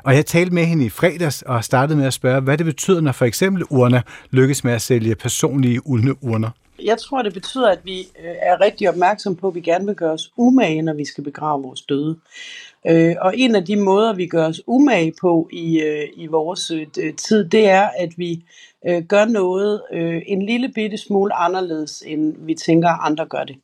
[0.03, 3.01] Og jeg talte med hende i fredags og startede med at spørge, hvad det betyder,
[3.01, 6.49] når for eksempel urner lykkes med at sælge personlige uldne urner.
[6.83, 9.95] Jeg tror, det betyder, at vi øh, er rigtig opmærksom på, at vi gerne vil
[9.95, 12.17] gøre os umage, når vi skal begrave vores døde.
[12.87, 16.71] Øh, og en af de måder, vi gør os umage på i, øh, i vores
[16.71, 18.43] øh, tid, det er, at vi
[18.87, 23.55] øh, gør noget øh, en lille bitte smule anderledes, end vi tænker, andre gør det.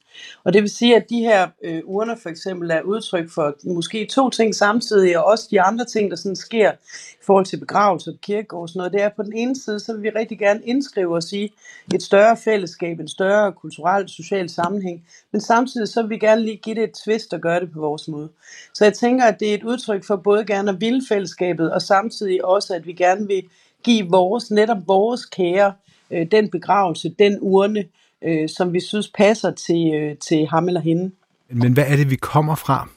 [0.43, 4.05] Og det vil sige, at de her øh, urner for eksempel er udtryk for måske
[4.05, 6.71] to ting samtidig, og også de andre ting, der sådan sker
[7.11, 8.93] i forhold til begravelse og kirkegård og sådan noget.
[8.93, 11.53] Det er på den ene side, så vil vi rigtig gerne indskrive os i
[11.93, 16.57] et større fællesskab, en større kulturel, social sammenhæng, men samtidig så vil vi gerne lige
[16.57, 18.29] give det et twist og gøre det på vores måde.
[18.73, 21.81] Så jeg tænker, at det er et udtryk for både gerne at ville fællesskabet, og
[21.81, 23.43] samtidig også, at vi gerne vil
[23.83, 25.73] give vores, netop vores kære,
[26.11, 27.85] øh, den begravelse, den urne,
[28.23, 31.11] øh, som vi synes passer til, øh, til ham eller hende.
[31.49, 32.89] Men hvad er det, vi kommer fra?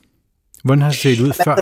[0.64, 1.56] Hvordan har det set ud før?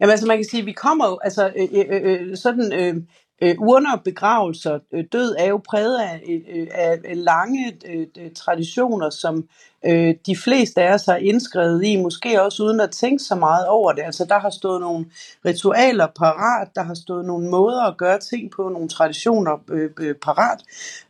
[0.00, 2.96] Jamen altså man kan sige, at vi kommer jo, altså øh, øh, øh, sådan øh,
[3.42, 9.10] øh, urner, begravelser, øh, død er jo præget af, øh, af, af lange øh, traditioner,
[9.10, 9.48] som
[9.86, 13.66] øh, de fleste af os har indskrevet i, måske også uden at tænke så meget
[13.66, 14.02] over det.
[14.02, 15.06] Altså der har stået nogle
[15.46, 20.14] ritualer parat, der har stået nogle måder at gøre ting på, nogle traditioner øh, øh,
[20.14, 20.58] parat,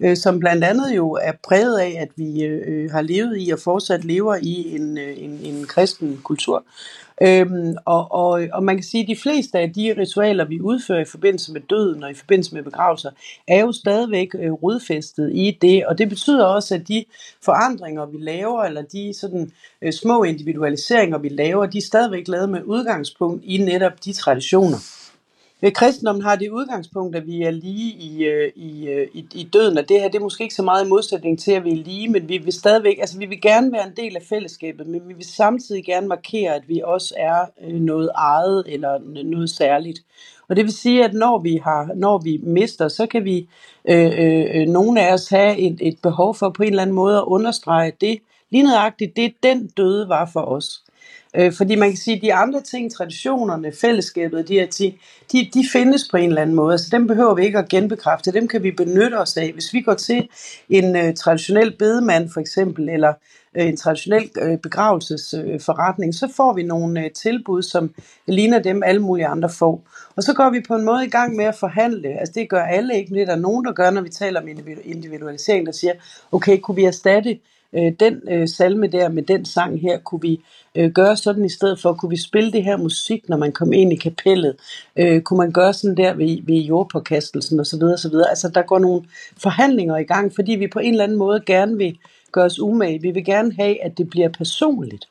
[0.01, 3.59] øh, som blandt andet jo er præget af, at vi øh, har levet i og
[3.59, 6.65] fortsat lever i en, øh, en, en kristen kultur.
[7.23, 11.01] Øhm, og, og, og man kan sige, at de fleste af de ritualer, vi udfører
[11.01, 13.11] i forbindelse med døden og i forbindelse med begravelser,
[13.49, 15.87] er jo stadigvæk øh, rodfæstet i det.
[15.87, 17.05] Og det betyder også, at de
[17.45, 19.53] forandringer, vi laver, eller de sådan
[19.83, 24.79] øh, små individualiseringer, vi laver, de er stadigvæk lavet med udgangspunkt i netop de traditioner.
[25.63, 29.49] Ved kristendommen har det udgangspunkt, at vi er lige i, øh, i, øh, i, i
[29.53, 31.71] døden, og det her det er måske ikke så meget i modsætning til, at vi
[31.71, 34.87] er lige, men vi vil stadigvæk, altså vi vil gerne være en del af fællesskabet,
[34.87, 39.51] men vi vil samtidig gerne markere, at vi også er øh, noget eget eller noget
[39.51, 40.03] særligt.
[40.49, 43.49] Og det vil sige, at når vi har, når vi mister, så kan vi,
[43.85, 46.97] øh, øh, øh nogle af os have et, et behov for på en eller anden
[46.97, 48.19] måde at understrege det,
[48.51, 50.83] lige nøjagtigt det, den døde var for os.
[51.37, 55.01] Øh, fordi man kan sige, at de andre ting, traditionerne, fællesskabet, de her ting,
[55.33, 56.79] de, de findes på en eller anden måde.
[56.79, 58.33] Så dem behøver vi ikke at genbekræfte.
[58.33, 59.53] Dem kan vi benytte os af.
[59.53, 60.29] Hvis vi går til
[60.69, 63.13] en øh, traditionel bedemand for eksempel, eller
[63.57, 67.95] øh, en traditionel øh, begravelsesforretning, øh, så får vi nogle øh, tilbud, som
[68.27, 69.85] ligner dem alle mulige andre får.
[70.17, 72.09] Og så går vi på en måde i gang med at forhandle.
[72.09, 74.41] Altså det gør alle ikke, men det er der nogen, der gør, når vi taler
[74.41, 74.49] om
[74.85, 75.93] individualisering, der siger,
[76.33, 77.39] okay, kunne vi erstatte
[77.73, 80.41] øh, den øh, salme der med den sang her, kunne vi
[80.75, 83.73] øh, gøre sådan i stedet for, kunne vi spille det her musik, når man kom
[83.73, 84.57] ind i kapellet,
[84.97, 87.83] øh, kunne man gøre sådan der ved, ved jordpåkastelsen osv.
[87.83, 88.15] osv.
[88.29, 89.03] Altså der går nogle
[89.37, 91.99] forhandlinger i gang, fordi vi på en eller anden måde gerne vil
[92.33, 93.03] gøre os umage.
[93.03, 95.09] Vi vil gerne have, at det bliver personligt.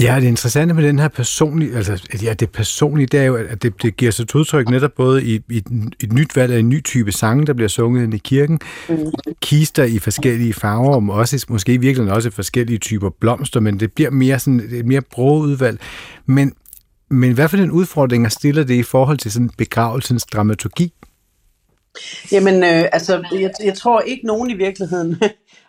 [0.00, 3.62] Ja, det interessante med den her personlige, altså ja, det personlige, det er jo, at
[3.62, 5.56] det, det giver sig et udtryk netop både i, i
[6.02, 8.96] et nyt valg af en ny type sange, der bliver sunget i kirken, mm.
[9.42, 13.92] kister i forskellige farver, og også, måske i virkeligheden også forskellige typer blomster, men det
[13.92, 15.80] bliver mere sådan et mere udvalg.
[16.26, 16.52] Men,
[17.10, 20.92] men hvad for den udfordring stiller det i forhold til sådan begravelsens dramaturgi?
[22.32, 25.20] Jamen, øh, altså, jeg, jeg tror ikke nogen i virkeligheden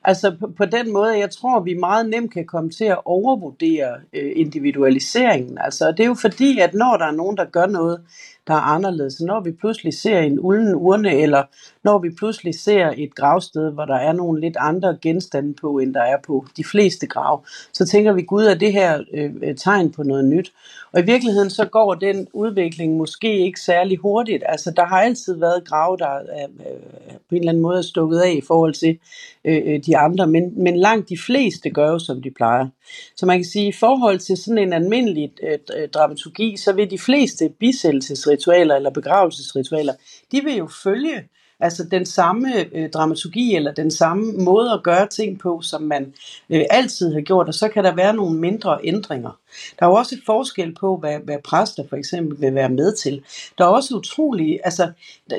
[0.03, 3.89] Altså på, på den måde, jeg tror, vi meget nemt kan komme til at overvurdere
[4.13, 5.57] øh, individualiseringen.
[5.57, 8.01] Altså det er jo fordi, at når der er nogen, der gør noget,
[8.49, 11.43] der er anderledes, når vi pludselig ser en ulden urne, eller
[11.83, 15.93] når vi pludselig ser et gravsted, hvor der er nogle lidt andre genstande på, end
[15.93, 19.55] der er på de fleste grav, så tænker vi, gud, er det her øh, øh,
[19.55, 20.51] tegn på noget nyt?
[20.91, 24.43] Og i virkeligheden så går den udvikling måske ikke særlig hurtigt.
[24.45, 27.81] Altså der har altid været grave, der er, øh, på en eller anden måde er
[27.81, 28.99] stukket af i forhold til
[29.45, 32.67] Øh, øh, de andre, men, men langt de fleste gør jo, som de plejer.
[33.15, 36.73] Så man kan sige, at i forhold til sådan en almindelig øh, øh, dramaturgi, så
[36.73, 39.93] vil de fleste bisættelsesritualer eller begravelsesritualer,
[40.31, 41.23] de vil jo følge
[41.59, 46.13] altså den samme øh, dramaturgi eller den samme måde at gøre ting på, som man
[46.49, 49.39] øh, altid har gjort, og så kan der være nogle mindre ændringer.
[49.79, 52.95] Der er jo også et forskel på, hvad, hvad præster for eksempel vil være med
[52.95, 53.23] til.
[53.57, 54.91] Der er også utrolig, altså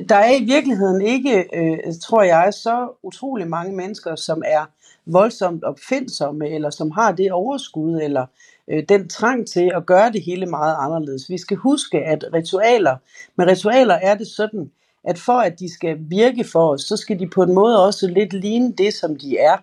[0.09, 4.65] der er i virkeligheden ikke, øh, tror jeg, så utrolig mange mennesker, som er
[5.07, 8.27] voldsomt opfindsomme, eller som har det overskud, eller
[8.69, 11.31] øh, den trang til at gøre det hele meget anderledes.
[11.31, 12.97] Vi skal huske, at ritualer,
[13.37, 14.71] med ritualer er det sådan,
[15.05, 18.09] at for at de skal virke for os, så skal de på en måde også
[18.09, 19.57] lidt ligne det, som de er.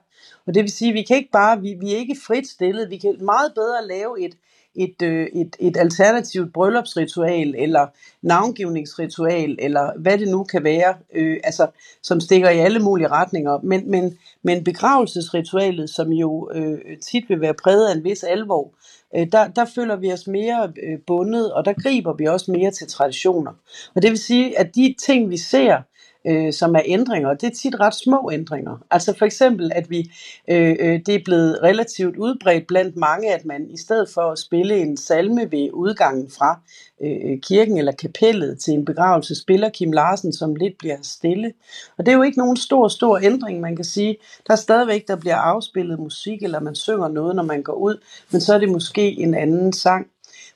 [0.47, 2.89] Og det vil sige, at vi kan ikke bare, vi, vi er ikke frit stillet,
[2.89, 4.35] vi kan meget bedre lave et,
[4.77, 7.87] et, øh, et, et alternativt bryllupsritual, eller
[8.21, 11.67] navngivningsritual, eller hvad det nu kan være, øh, altså,
[12.03, 13.59] som stikker i alle mulige retninger.
[13.63, 18.73] Men, men, men begravelsesritualet, som jo øh, tit vil være præget af en vis alvor,
[19.15, 22.71] øh, der, der føler vi os mere øh, bundet, og der griber vi også mere
[22.71, 23.51] til traditioner.
[23.95, 25.81] Og det vil sige, at de ting, vi ser,
[26.27, 28.77] øh, som er ændringer, det er tit ret små ændringer.
[28.91, 30.11] Altså for eksempel, at vi
[30.49, 34.39] øh, øh, det er blevet relativt udbredt blandt mange, at man i stedet for at
[34.39, 36.59] spille en salme ved udgangen fra
[37.03, 41.53] øh, øh, kirken eller kapellet til en begravelse, spiller Kim Larsen, som lidt bliver stille.
[41.97, 44.17] Og det er jo ikke nogen stor, stor ændring, man kan sige.
[44.47, 47.97] Der er stadigvæk, der bliver afspillet musik, eller man synger noget, når man går ud,
[48.31, 50.07] men så er det måske en anden sang.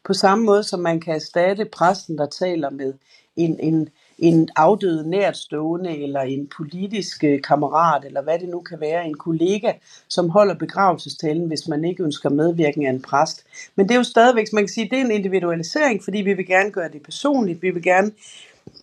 [0.05, 2.93] På samme måde som man kan erstatte præsten, der taler med
[3.35, 3.89] en, en,
[4.21, 9.17] en afdød nærtstående, eller en politisk øh, kammerat, eller hvad det nu kan være, en
[9.17, 9.71] kollega,
[10.07, 13.45] som holder begravelsestalen, hvis man ikke ønsker medvirkning af en præst.
[13.75, 16.47] Men det er jo stadigvæk, man kan sige, det er en individualisering, fordi vi vil
[16.47, 18.11] gerne gøre det personligt, vi vil gerne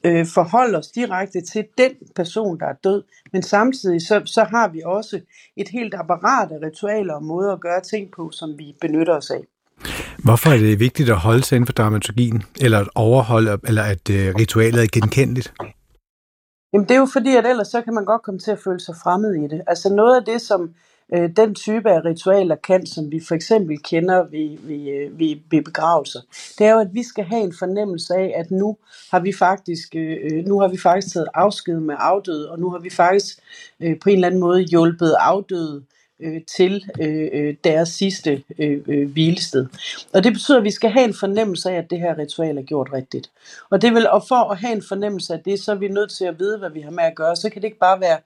[0.05, 4.69] øh, forholde os direkte til den person, der er død, men samtidig så, så har
[4.69, 5.21] vi også
[5.57, 9.31] et helt apparat af ritualer og måder at gøre ting på, som vi benytter os
[9.31, 9.45] af.
[10.29, 14.11] Hvorfor er det vigtigt at holde sig inden for dramaturgien, eller at overholde, eller at
[14.11, 15.53] øh, ritualet er genkendeligt?
[16.73, 18.81] Jamen det er jo fordi, at ellers så kan man godt komme til at føle
[18.81, 19.63] sig fremmed i det.
[19.67, 20.71] Altså noget af det, som
[21.15, 25.37] øh, den type af ritualer kan, som vi for eksempel kender ved, ved, øh, ved,
[25.51, 26.21] ved begravelser,
[26.59, 28.77] det er jo, at vi skal have en fornemmelse af, at nu
[29.11, 32.71] har vi faktisk, øh, øh, nu har vi faktisk taget afsked med afdøde, og nu
[32.71, 33.39] har vi faktisk
[33.81, 35.85] øh, på en eller anden måde hjulpet afdøde
[36.21, 39.67] øh, til øh, øh, deres sidste øh, øh, hvilested.
[40.15, 42.63] Og det betyder, at vi skal have en fornemmelse af, at det her ritual er
[42.63, 43.31] gjort rigtigt.
[43.71, 46.11] Og, det vil, og for at have en fornemmelse af det, så er vi nødt
[46.11, 47.37] til at vide, hvad vi har med at gøre.
[47.37, 48.19] Så kan det ikke bare være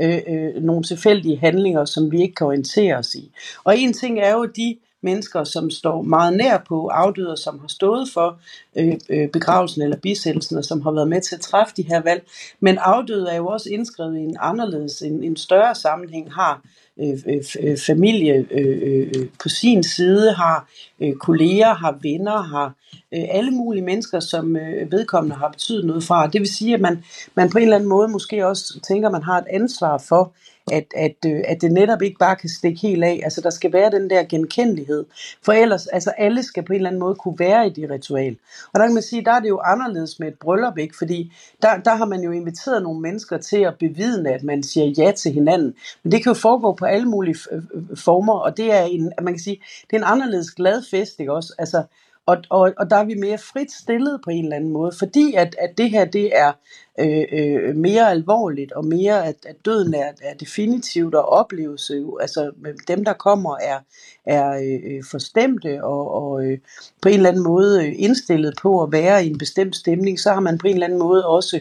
[0.00, 3.32] øh, øh, nogle tilfældige handlinger, som vi ikke kan orientere os i.
[3.64, 7.68] Og en ting er jo de mennesker, som står meget nær på afdøde, som har
[7.68, 8.38] stået for
[8.76, 12.02] øh, øh, begravelsen eller bisættelsen, og som har været med til at træffe de her
[12.02, 12.22] valg.
[12.60, 16.62] Men afdøde er jo også indskrevet i en anderledes, en, en større sammenhæng, har
[17.02, 20.68] Øh, øh, øh familie øh, øh, øh, på sin side, har
[21.00, 22.66] øh, kolleger, har venner, har
[23.14, 26.26] øh, alle mulige mennesker, som øh, vedkommende har betydet noget fra.
[26.26, 29.12] Det vil sige, at man, man på en eller anden måde måske også tænker, at
[29.12, 30.32] man har et ansvar for,
[30.72, 33.20] at, at, øh, at det netop ikke bare kan stikke helt af.
[33.24, 35.04] Altså der skal være den der genkendelighed.
[35.44, 38.36] For ellers, altså alle skal på en eller anden måde kunne være i det ritual.
[38.72, 40.96] Og der kan man sige, der er det jo anderledes med et bryllup, ikke?
[40.98, 45.04] Fordi der, der har man jo inviteret nogle mennesker til at bevidne, at man siger
[45.04, 45.74] ja til hinanden.
[46.02, 49.12] Men det kan jo foregå på alle mulige øh, øh, former, og det er en,
[49.22, 51.54] man kan sige, det er en anderledes glad fest, ikke også?
[51.58, 51.82] Altså,
[52.28, 55.34] og, og, og der er vi mere frit stillet på en eller anden måde, fordi
[55.34, 56.52] at, at det her det er
[57.00, 62.04] øh, øh, mere alvorligt, og mere at, at døden er, er definitivt og oplevelse.
[62.20, 62.50] Altså
[62.88, 63.78] dem, der kommer, er,
[64.26, 66.58] er øh, øh, forstemte og, og øh,
[67.02, 70.32] på en eller anden måde øh, indstillet på at være i en bestemt stemning, så
[70.32, 71.60] har man på en eller anden måde også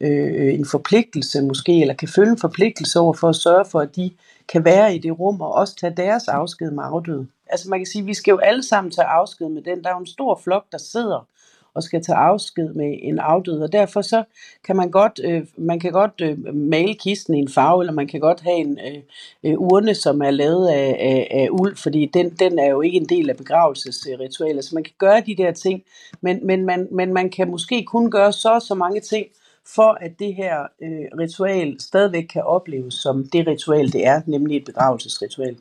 [0.00, 3.80] øh, øh en forpligtelse måske, eller kan føle en forpligtelse over for at sørge for,
[3.80, 4.10] at de
[4.52, 7.26] kan være i det rum og også tage deres afsked med afdøde.
[7.46, 9.84] Altså man kan sige, at vi skal jo alle sammen tage afsked med den.
[9.84, 11.26] Der er jo en stor flok, der sidder
[11.74, 14.24] og skal tage afsked med en afdød, og derfor så
[14.64, 18.08] kan man godt, øh, man kan godt øh, male kisten i en farve, eller man
[18.08, 19.02] kan godt have en øh,
[19.44, 22.96] øh urne, som er lavet af, af, af uld, fordi den, den er jo ikke
[22.96, 25.82] en del af begravelsesritualet, så man kan gøre de der ting,
[26.20, 29.26] men, men, man, men man kan måske kun gøre så så mange ting,
[29.66, 34.56] for at det her øh, ritual stadigvæk kan opleves som det ritual, det er, nemlig
[34.56, 35.56] et begravelsesritual.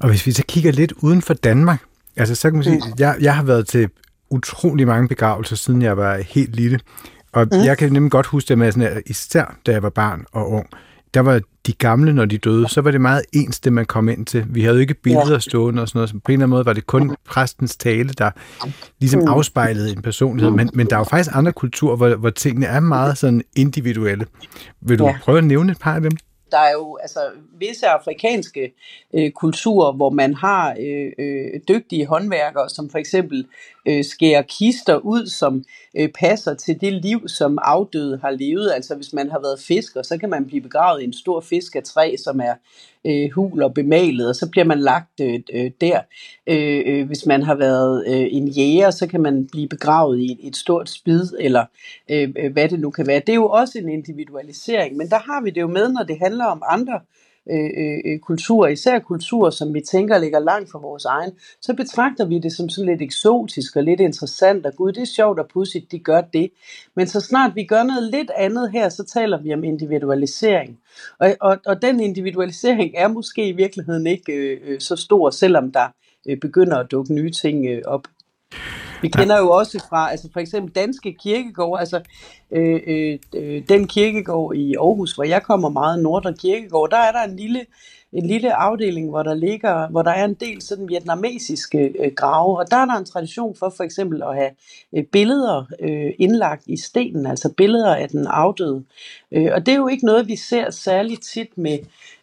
[0.00, 1.84] Og hvis vi så kigger lidt uden for Danmark,
[2.16, 2.92] altså så kan man sige, mm.
[2.98, 3.88] jeg, jeg har været til
[4.30, 6.80] utrolig mange begravelser, siden jeg var helt lille.
[7.32, 7.58] Og mm.
[7.64, 10.50] jeg kan nemlig godt huske det med, sådan, at især da jeg var barn og
[10.50, 10.66] ung,
[11.14, 14.08] der var de gamle, når de døde, så var det meget ens, det man kom
[14.08, 14.44] ind til.
[14.48, 15.38] Vi havde jo ikke billeder ja.
[15.38, 16.10] stående og sådan noget.
[16.10, 18.30] Så på en eller anden måde var det kun præstens tale, der
[19.00, 19.28] ligesom mm.
[19.28, 20.50] afspejlede en personlighed.
[20.50, 24.26] Men, men der er jo faktisk andre kulturer, hvor, hvor tingene er meget sådan individuelle.
[24.80, 25.18] Vil du ja.
[25.22, 26.12] prøve at nævne et par af dem?
[26.52, 27.20] der er jo altså
[27.58, 28.72] visse afrikanske
[29.14, 33.46] øh, kulturer, hvor man har øh, øh, dygtige håndværkere, som for eksempel
[33.88, 35.64] øh, skærer kister ud, som
[35.96, 38.72] øh, passer til det liv, som afdøde har levet.
[38.74, 41.76] Altså hvis man har været fisker, så kan man blive begravet i en stor fisk
[41.76, 42.54] af træ, som er
[43.06, 46.00] øh, hul og bemalet, og så bliver man lagt øh, øh der.
[46.46, 50.32] Øh, øh, hvis man har været øh, en jæger, så kan man blive begravet i
[50.32, 51.64] et, et stort spid, eller
[52.10, 53.20] øh, øh, hvad det nu kan være.
[53.20, 56.18] Det er jo også en individualisering, men der har vi det jo med, når det
[56.18, 57.00] handler om andre
[57.50, 61.74] Øh, øh, øh, kulturer, især kulturer, som vi tænker ligger langt fra vores egen, så
[61.74, 65.38] betragter vi det som sådan lidt eksotisk og lidt interessant, og gud, det er sjovt
[65.38, 66.50] og pudsigt, de gør det.
[66.96, 70.78] Men så snart vi gør noget lidt andet her, så taler vi om individualisering.
[71.18, 75.72] Og, og, og den individualisering er måske i virkeligheden ikke øh, øh så stor, selvom
[75.72, 75.86] der
[76.28, 78.02] øh, begynder at dukke nye ting øh, op.
[79.02, 82.00] Vi kender jo også fra, altså for eksempel danske kirkegårde, altså
[82.52, 87.12] Øh, øh, øh, den kirkegård i Aarhus, hvor jeg kommer meget, Nordre Kirkegård, der er
[87.12, 87.60] der en lille
[88.12, 92.58] en lille afdeling, hvor der ligger, hvor der er en del sådan vietnamesiske øh, grave,
[92.58, 94.50] og der er der en tradition for for eksempel at have
[94.96, 98.84] øh, billeder øh, indlagt i stenen, altså billeder af den afdøde.
[99.32, 101.78] Øh, og det er jo ikke noget, vi ser særligt tit med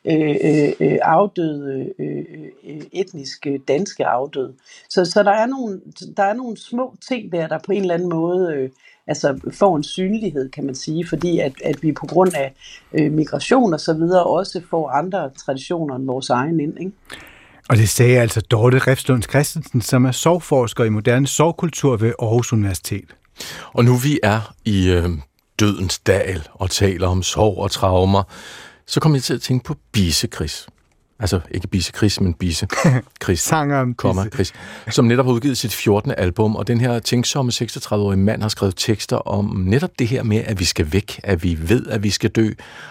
[0.05, 2.25] øh, øh, øh afdøde, øh,
[2.63, 4.53] øh, etniske danske afdøde.
[4.89, 5.81] Så, så der, er nogle,
[6.17, 8.69] der er nogle små ting der, der på en eller anden måde øh,
[9.09, 12.53] altså får en synlighed, kan man sige, fordi at, at vi på grund af
[12.93, 16.79] øh, migration og så videre også får andre traditioner end vores egen ind.
[16.79, 16.91] Ikke?
[17.69, 22.53] Og det sagde altså Dorte Refslunds Christensen, som er sovforsker i moderne sovkultur ved Aarhus
[22.53, 23.15] Universitet.
[23.73, 25.09] Og nu vi er i øh,
[25.59, 28.23] dødens dal og taler om sorg og traumer,
[28.87, 30.67] så kommer jeg til at tænke på Bise-Chris.
[31.21, 32.67] Altså ikke Bise Chris, men Bise
[33.23, 33.39] Chris.
[33.39, 34.53] Sanger Komma, Chris.
[34.89, 36.13] Som netop har udgivet sit 14.
[36.17, 40.37] album, og den her tænksomme 36-årige mand har skrevet tekster om netop det her med,
[40.37, 42.49] at vi skal væk, at vi ved, at vi skal dø.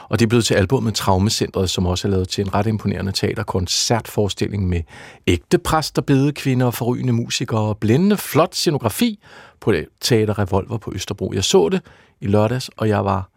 [0.08, 3.12] Og det er blevet til albumet Traumacentret, som også er lavet til en ret imponerende
[3.12, 4.82] teaterkoncertforestilling med
[5.26, 9.18] ægte præster, bedekvinder, forrygende musikere blændende flot scenografi
[9.60, 11.32] på det Teater Revolver på Østerbro.
[11.34, 11.80] Jeg så det
[12.20, 13.30] i lørdags, og jeg var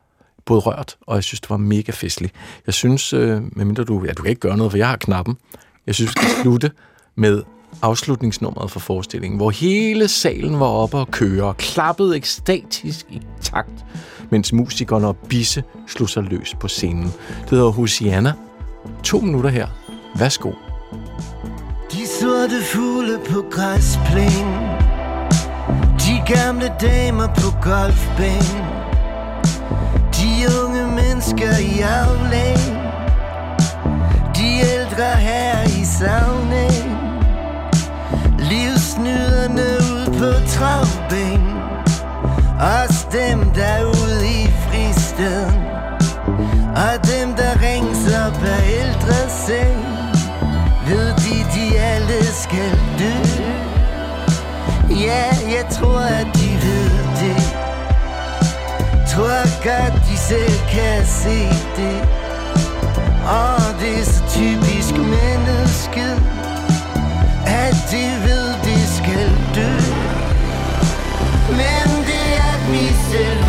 [0.45, 2.33] både rørt, og jeg synes, det var mega festligt.
[2.65, 4.03] Jeg synes, øh, medmindre du...
[4.05, 5.37] Ja, du kan ikke gøre noget, for jeg har knappen.
[5.87, 6.71] Jeg synes, vi skal slutte
[7.15, 7.43] med
[7.81, 13.85] afslutningsnummeret for forestillingen, hvor hele salen var oppe og køre og klappede ekstatisk i takt,
[14.29, 17.11] mens musikerne og Bisse slog sig løs på scenen.
[17.41, 18.33] Det hedder Hosianna.
[19.03, 19.67] To minutter her.
[20.15, 20.51] Værsgo.
[21.91, 24.69] De sorte fugle på græsplænen
[25.99, 28.70] De gamle damer på golfbanen
[30.21, 32.57] de unge mennesker i aflæg
[34.35, 36.97] De ældre her i savnen
[38.39, 41.43] Livsnyderne ud på travben
[42.59, 45.61] Også dem der ude i fristaden
[46.75, 49.85] Og dem der rings op af ældre seng.
[50.87, 53.13] Ved de de alle skal dø?
[54.89, 56.50] Ja, jeg tror at de
[59.11, 61.39] tror godt, de selv kan se
[61.77, 61.97] det
[63.43, 66.15] Og det er så typisk mennesket
[67.45, 69.73] At de ved, det skal dø
[71.59, 73.40] Men det er, at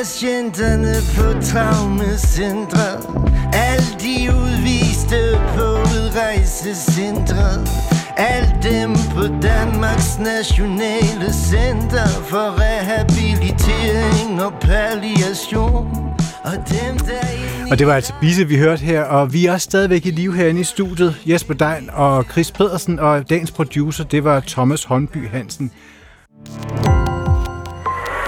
[0.00, 3.00] patienterne på traumecentret
[3.52, 5.20] Alle de udviste
[5.56, 7.68] på udrejsecentret
[8.16, 15.86] Alt dem på Danmarks Nationale Center For rehabilitering og palliation
[16.44, 20.06] og, dem, der og det var altså Bisse, vi hørte her, og vi er stadigvæk
[20.06, 21.16] i live herinde i studiet.
[21.26, 25.72] Jesper Dein og Chris Pedersen, og dagens producer, det var Thomas Håndby Hansen.